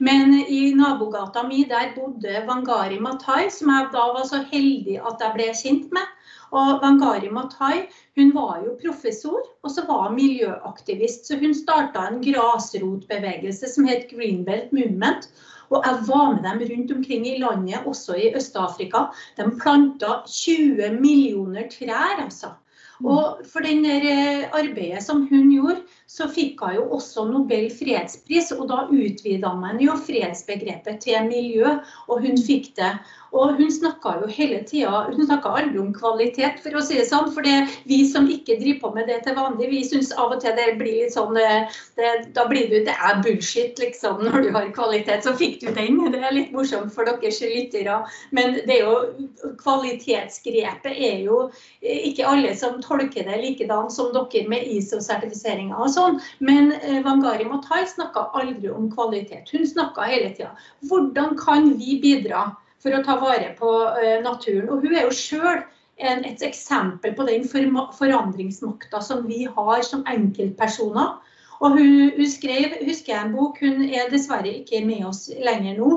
Men 0.00 0.38
i 0.40 0.70
nabogata 0.72 1.42
mi 1.44 1.66
der 1.68 1.92
bodde 1.96 2.46
Wangari 2.48 2.96
Matai, 2.96 3.50
som 3.52 3.74
jeg 3.74 3.90
da 3.92 4.06
var 4.16 4.24
så 4.30 4.40
heldig 4.52 5.02
at 5.04 5.20
jeg 5.20 5.36
ble 5.36 5.50
kjent 5.60 5.92
med. 5.92 6.13
Og 6.54 6.82
Wangari 6.82 7.30
Matai 7.34 7.86
hun 8.18 8.30
var 8.34 8.62
jo 8.62 8.76
professor, 8.78 9.40
og 9.62 9.72
så 9.74 9.84
var 9.88 10.08
hun 10.08 10.18
miljøaktivist. 10.18 11.26
Så 11.26 11.38
hun 11.40 11.54
starta 11.54 12.06
en 12.08 12.20
grasrotbevegelse 12.22 13.72
som 13.72 13.88
het 13.90 14.06
Greenbelt 14.12 14.72
Movement. 14.72 15.28
Og 15.72 15.82
jeg 15.82 16.02
var 16.06 16.34
med 16.34 16.44
dem 16.46 16.66
rundt 16.70 16.92
omkring 16.92 17.26
i 17.26 17.38
landet, 17.40 17.86
også 17.86 18.14
i 18.20 18.30
Øst-Afrika. 18.36 19.08
De 19.36 19.48
planta 19.62 20.20
20 20.28 21.00
millioner 21.00 21.66
trær, 21.72 22.20
altså. 22.22 22.54
Mm. 23.00 23.06
Og 23.10 23.40
for 23.50 23.64
det 23.64 23.74
eh, 24.06 24.44
arbeidet 24.54 25.02
som 25.02 25.26
hun 25.26 25.50
gjorde, 25.50 25.80
så 26.06 26.28
fikk 26.28 26.60
hun 26.62 26.76
jo 26.76 26.84
også 26.96 27.24
Nobel 27.30 27.70
fredspris. 27.72 28.52
Og 28.54 28.68
da 28.70 28.84
utvida 28.92 29.54
man 29.58 29.80
jo 29.82 29.96
fredsbegrepet 29.96 31.00
til 31.04 31.28
miljø, 31.28 31.78
og 32.08 32.24
hun 32.24 32.40
fikk 32.40 32.74
det. 32.78 32.94
Og 33.34 33.56
hun 33.58 33.70
snakka 33.72 34.12
jo 34.20 34.28
hele 34.30 34.60
tida 34.62 35.00
Hun 35.08 35.26
snakka 35.26 35.50
aldri 35.58 35.80
om 35.82 35.88
kvalitet, 35.94 36.60
for 36.62 36.76
å 36.78 36.82
si 36.84 36.98
det 37.00 37.08
sånn. 37.08 37.32
For 37.34 37.42
det 37.42 37.66
vi 37.88 38.04
som 38.06 38.28
ikke 38.30 38.60
driver 38.60 38.80
på 38.84 38.90
med 38.94 39.10
det 39.10 39.20
til 39.24 39.34
vanlig, 39.38 39.70
vi 39.72 39.80
syns 39.88 40.12
av 40.14 40.36
og 40.36 40.42
til 40.44 40.54
det 40.54 40.68
blir 40.78 41.00
litt 41.02 41.16
sånn 41.16 41.34
eh, 41.40 41.72
det, 41.98 42.12
Da 42.36 42.46
blir 42.50 42.68
du 42.70 42.76
Det 42.86 42.94
er 42.94 43.22
bullshit, 43.24 43.80
liksom, 43.82 44.22
når 44.28 44.46
du 44.46 44.50
har 44.54 44.70
kvalitet. 44.76 45.26
Så 45.26 45.34
fikk 45.40 45.60
du 45.64 45.72
den. 45.74 45.98
Det 46.14 46.22
er 46.22 46.36
litt 46.36 46.54
morsomt 46.54 46.94
for 46.94 47.08
deres 47.08 47.40
lyttere. 47.42 48.02
Men 48.36 48.60
det 48.68 48.78
er 48.78 48.86
jo 48.86 49.56
kvalitetsgrepet 49.64 50.94
er 50.94 51.24
jo 51.26 51.48
eh, 51.82 52.06
ikke 52.12 52.28
alle 52.30 52.54
som 52.58 52.78
tolker 52.84 53.26
det 53.26 53.42
likedan 53.42 53.90
som 53.90 54.12
dere 54.14 54.46
med 54.50 54.70
ISO-sertifiseringa 54.76 55.74
og 55.74 55.90
sånn. 56.04 56.20
Men 56.44 56.74
eh, 56.80 57.00
Wangari 57.06 57.48
Matai 57.48 57.86
snakka 57.90 58.28
aldri 58.36 58.70
om 58.70 58.90
kvalitet. 58.92 59.48
Hun 59.50 59.66
snakka 59.66 60.06
hele 60.12 60.34
tida. 60.36 60.52
Hvordan 60.86 61.34
kan 61.40 61.72
vi 61.80 61.98
bidra? 62.04 62.52
for 62.84 62.92
å 62.92 63.04
ta 63.04 63.16
vare 63.16 63.54
på 63.58 63.70
uh, 63.96 64.18
naturen. 64.24 64.68
Og 64.68 64.84
hun 64.84 64.92
er 64.94 65.08
jo 65.08 65.16
sjøl 65.16 65.64
et 65.94 66.42
eksempel 66.42 67.14
på 67.14 67.24
den 67.28 67.44
forandringsmakta 67.46 69.00
som 69.06 69.28
vi 69.28 69.44
har 69.46 69.84
som 69.86 70.02
enkeltpersoner. 70.10 71.14
Og 71.62 71.78
hun, 71.78 72.10
hun, 72.16 72.26
skrev, 72.28 72.74
husker 72.82 73.12
jeg 73.12 73.20
en 73.22 73.32
bok, 73.32 73.60
hun 73.62 73.84
er 73.86 74.10
dessverre 74.10 74.50
ikke 74.50 74.82
med 74.84 75.04
oss 75.06 75.28
lenger 75.46 75.78
nå, 75.78 75.90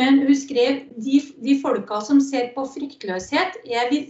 men 0.00 0.22
hun 0.24 0.34
skrev 0.34 0.80
de, 0.96 1.20
de 1.44 1.58
folka 1.60 2.00
som 2.02 2.22
ser 2.24 2.48
på 2.56 2.64
fryktløshet, 2.72 3.60
jeg, 3.68 4.00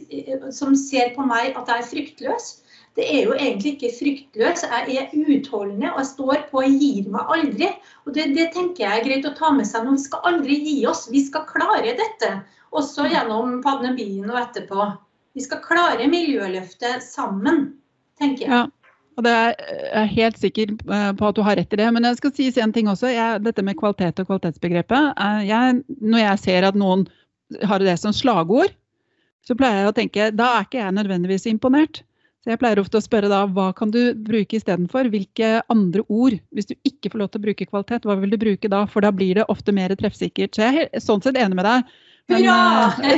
som 0.55 0.79
ser 0.79 1.11
på 1.19 1.27
meg 1.27 1.59
at 1.59 1.69
jeg 1.69 1.83
er 1.83 1.91
fryktløs, 1.91 2.47
det 2.95 3.07
er 3.11 3.25
jo 3.27 3.35
egentlig 3.35 3.73
ikke 3.75 3.91
fryktløs. 3.97 4.63
Jeg 4.63 4.99
er 5.01 5.15
utholdende 5.19 5.91
og 5.91 5.99
jeg 5.99 6.11
står 6.13 6.45
på 6.51 6.61
og 6.63 6.77
gir 6.83 7.09
meg 7.11 7.33
aldri. 7.37 7.71
Og 8.07 8.15
det, 8.15 8.29
det, 8.37 8.53
tenker 8.55 8.85
jeg 8.85 9.01
er 9.01 9.09
greit 9.09 9.27
å 9.27 9.35
ta 9.35 9.51
med 9.57 9.67
seg 9.67 9.83
nå. 9.83 9.97
Vi 9.97 10.05
skal 10.05 10.29
aldri 10.31 10.61
gi 10.63 10.77
oss. 10.87 11.09
Vi 11.11 11.25
skal 11.27 11.47
klare 11.49 11.97
dette. 11.99 12.31
Også 12.75 13.09
gjennom 13.11 13.59
pandemien 13.67 14.31
og 14.31 14.39
etterpå. 14.39 14.87
Vi 15.35 15.43
skal 15.43 15.63
klare 15.65 16.07
miljøløftet 16.11 17.03
sammen, 17.03 17.67
tenker 18.21 18.47
jeg. 18.47 18.55
Ja. 18.55 18.65
Og 19.15 19.27
det 19.27 19.31
er 19.31 19.53
jeg 19.55 20.11
helt 20.15 20.39
sikker 20.43 20.71
eh, 20.75 21.11
på 21.19 21.27
at 21.29 21.37
du 21.37 21.43
har 21.47 21.59
rett 21.59 21.75
i 21.75 21.79
det. 21.79 21.91
Men 21.95 22.07
jeg 22.07 22.19
skal 22.19 22.35
si 22.35 22.49
en 22.63 22.75
ting 22.75 22.91
også. 22.91 23.11
Jeg, 23.11 23.43
dette 23.43 23.63
med 23.67 23.79
kvalitet 23.79 24.23
og 24.23 24.31
kvalitetsbegrepet. 24.31 25.13
Jeg, 25.51 25.83
når 25.99 26.27
jeg 26.29 26.43
ser 26.47 26.71
at 26.71 26.79
noen 26.79 27.07
har 27.63 27.83
det 27.83 27.99
som 27.99 28.15
slagord, 28.15 28.71
så 29.45 29.55
pleier 29.59 29.83
jeg 29.83 29.91
å 29.91 29.95
tenke 29.99 30.33
da 30.35 30.55
er 30.57 30.67
ikke 30.67 30.81
jeg 30.81 30.99
nødvendigvis 30.99 31.51
imponert. 31.51 32.05
Så 32.45 32.53
jeg 32.53 32.61
pleier 32.61 32.77
ofte 32.77 33.01
å 33.01 33.05
spørre 33.05 33.31
da, 33.33 33.39
hva 33.49 33.71
kan 33.73 33.89
du 33.89 34.13
bruke 34.21 34.59
istedenfor? 34.59 35.09
Hvilke 35.09 35.63
andre 35.73 36.03
ord, 36.13 36.35
hvis 36.53 36.69
du 36.69 36.75
ikke 36.85 37.15
får 37.15 37.23
lov 37.23 37.31
til 37.33 37.41
å 37.41 37.45
bruke 37.47 37.67
kvalitet, 37.71 38.05
hva 38.05 38.19
vil 38.21 38.35
du 38.35 38.37
bruke 38.43 38.69
da? 38.69 38.83
For 38.93 39.01
da 39.01 39.09
blir 39.17 39.41
det 39.41 39.47
ofte 39.49 39.73
mer 39.73 39.95
treffsikkert. 39.97 40.53
Så 40.53 40.67
jeg 40.67 40.83
er 40.85 41.01
sånn 41.01 41.25
sett 41.25 41.41
enig 41.41 41.57
med 41.57 41.65
deg. 41.65 41.95
Hurra! 42.35 42.59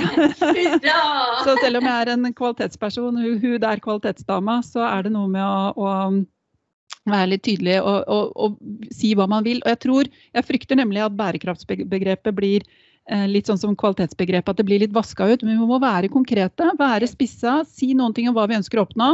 Hurra! 0.61 1.01
så 1.43 1.57
selv 1.59 1.81
om 1.81 1.91
jeg 1.91 2.05
er 2.05 2.12
en 2.15 2.31
kvalitetsperson, 2.39 3.19
hun, 3.19 3.37
hun 3.43 3.67
er 3.67 3.83
kvalitetsdama, 3.83 4.61
så 4.67 4.87
er 4.87 5.09
det 5.09 5.15
noe 5.19 5.31
med 5.35 5.43
å, 5.43 5.75
å 5.75 7.11
være 7.11 7.33
litt 7.35 7.45
tydelig 7.47 7.81
og, 7.83 7.99
og, 8.07 8.33
og, 8.39 8.57
si 8.95 9.11
hva 9.19 9.27
man 9.31 9.47
vil. 9.47 9.59
Og 9.65 9.75
jeg 9.75 9.83
tror, 9.83 10.11
jeg 10.39 10.49
frykter 10.53 10.79
nemlig 10.79 11.03
at 11.03 11.19
bærekraftsbegrepet 11.19 12.39
blir 12.39 12.62
eh, 12.62 12.79
litt 13.31 13.47
sånn 13.47 13.61
som 13.61 13.77
kvalitetsbegrepet, 13.79 14.49
at 14.51 14.59
det 14.59 14.64
blir 14.66 14.81
litt 14.83 14.95
vaska 14.95 15.29
ut. 15.31 15.42
Men 15.47 15.61
vi 15.61 15.69
må 15.69 15.77
være 15.79 16.11
konkrete, 16.11 16.73
være 16.79 17.07
spissa, 17.07 17.61
si 17.71 17.92
noen 17.95 18.16
ting 18.16 18.27
om 18.27 18.35
hva 18.35 18.49
vi 18.51 18.57
ønsker 18.59 18.81
å 18.81 18.87
oppnå. 18.88 19.11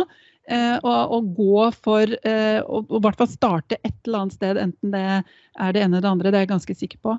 Eh, 0.50 0.78
og, 0.83 1.12
og, 1.14 1.26
gå 1.37 1.66
for 1.85 2.14
eh, 2.26 2.59
og, 2.66 2.88
i 2.90 3.02
hvert 3.05 3.20
fall 3.20 3.28
starte 3.31 3.76
et 3.87 3.94
eller 4.09 4.24
annet 4.24 4.35
sted, 4.35 4.59
enten 4.59 4.90
det 4.90 5.02
er 5.22 5.76
det 5.76 5.85
ene 5.85 6.00
eller 6.00 6.02
det 6.02 6.11
andre. 6.11 6.33
Det 6.33 6.40
er 6.40 6.44
jeg 6.46 6.55
ganske 6.57 6.76
sikker 6.81 7.02
på. 7.05 7.14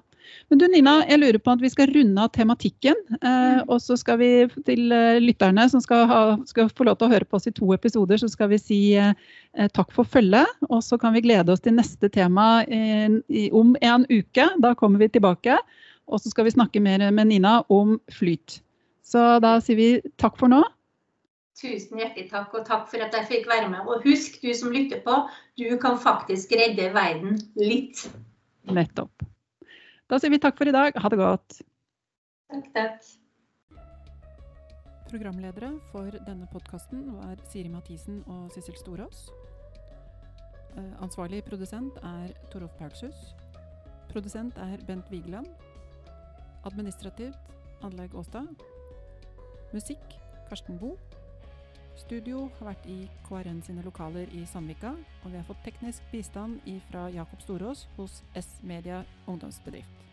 Men 0.51 0.59
du 0.59 0.65
Nina, 0.71 0.97
jeg 1.07 1.19
lurer 1.19 1.39
på 1.39 1.53
at 1.53 1.63
vi 1.63 1.71
skal 1.71 1.91
runde 1.91 2.19
av 2.19 2.33
tematikken. 2.36 2.99
Eh, 3.15 3.29
mm. 3.29 3.71
og 3.71 3.79
så 3.83 3.95
skal 3.99 4.19
vi 4.19 4.29
til 4.67 4.91
eh, 4.95 5.21
lytterne 5.23 5.69
som 5.71 5.83
skal, 5.83 6.03
ha, 6.09 6.21
skal, 6.49 6.71
få 6.71 6.88
lov 6.88 6.99
til 6.99 7.07
å 7.07 7.13
høre 7.15 7.27
på 7.27 7.39
oss 7.39 7.47
i 7.47 7.55
to 7.55 7.71
episoder, 7.75 8.19
så 8.19 8.31
skal 8.31 8.51
vi 8.51 8.59
si 8.59 8.81
eh, 8.99 9.15
takk 9.75 9.95
for 9.95 10.07
følget. 10.07 10.51
Og 10.69 10.83
så 10.83 10.99
kan 10.99 11.15
vi 11.15 11.23
glede 11.23 11.55
oss 11.55 11.63
til 11.63 11.77
neste 11.79 12.12
tema 12.12 12.65
i, 12.67 13.47
om 13.55 13.75
en 13.79 14.07
uke. 14.12 14.49
Da 14.63 14.75
kommer 14.79 15.03
vi 15.03 15.13
tilbake. 15.15 15.62
Og 16.07 16.21
så 16.21 16.31
skal 16.31 16.47
vi 16.47 16.55
snakke 16.55 16.81
mer 16.83 17.05
med 17.11 17.29
Nina 17.31 17.61
om 17.71 17.97
flyt. 18.11 18.59
Så 19.03 19.21
da 19.43 19.57
sier 19.63 19.79
vi 19.79 19.89
takk 20.21 20.37
for 20.39 20.51
nå. 20.51 20.61
Tusen 21.59 21.99
hjertelig 22.01 22.31
takk, 22.31 22.53
og 22.57 22.65
takk 22.67 22.87
for 22.91 23.03
at 23.05 23.13
jeg 23.13 23.29
fikk 23.29 23.49
være 23.51 23.69
med. 23.71 23.85
Og 23.87 24.03
husk, 24.07 24.39
du 24.41 24.49
som 24.57 24.73
lytter 24.73 25.03
på, 25.05 25.19
du 25.59 25.67
kan 25.81 25.99
faktisk 26.01 26.55
redde 26.57 26.89
verden 26.95 27.37
litt. 27.59 28.07
Nettopp. 28.67 29.27
Da 30.09 30.19
sier 30.19 30.33
vi 30.33 30.41
takk 30.41 30.57
for 30.59 30.69
i 30.69 30.75
dag. 30.75 30.97
Ha 30.97 31.11
det 31.13 31.19
godt. 31.21 31.61
Takk, 32.51 32.71
takk. 32.75 33.11
Programledere 35.13 35.75
for 35.91 36.09
denne 36.25 36.47
podkasten 36.49 37.05
var 37.19 37.37
Siri 37.51 37.69
Mathisen 37.69 38.23
og 38.25 38.47
Sissel 38.55 38.77
Storås. 38.79 39.27
Eh, 40.73 40.93
ansvarlig 41.05 41.43
produsent 41.45 41.99
er 42.01 42.33
Torolf 42.49 42.73
Paulshus. 42.79 43.35
Produsent 44.09 44.57
er 44.57 44.81
Bent 44.87 45.11
Vigeland. 45.13 45.45
Administrativt 46.63 47.38
Anlegg 47.82 48.15
Åstad. 48.15 48.47
Musikk 49.73 50.15
Karsten 50.49 50.78
Boe. 50.80 50.97
Studio 51.99 52.47
har 52.58 52.71
vært 52.71 52.88
i 52.89 52.97
KRN 53.28 53.60
sine 53.65 53.84
lokaler 53.86 54.32
i 54.34 54.45
Sandvika, 54.49 54.93
og 55.23 55.28
vi 55.32 55.38
har 55.38 55.45
fått 55.47 55.62
teknisk 55.65 56.06
bistand 56.12 56.63
fra 56.89 57.06
Jakob 57.13 57.41
Storås 57.43 57.86
hos 57.97 58.23
S-Media 58.39 59.04
ungdomsbedrift. 59.28 60.12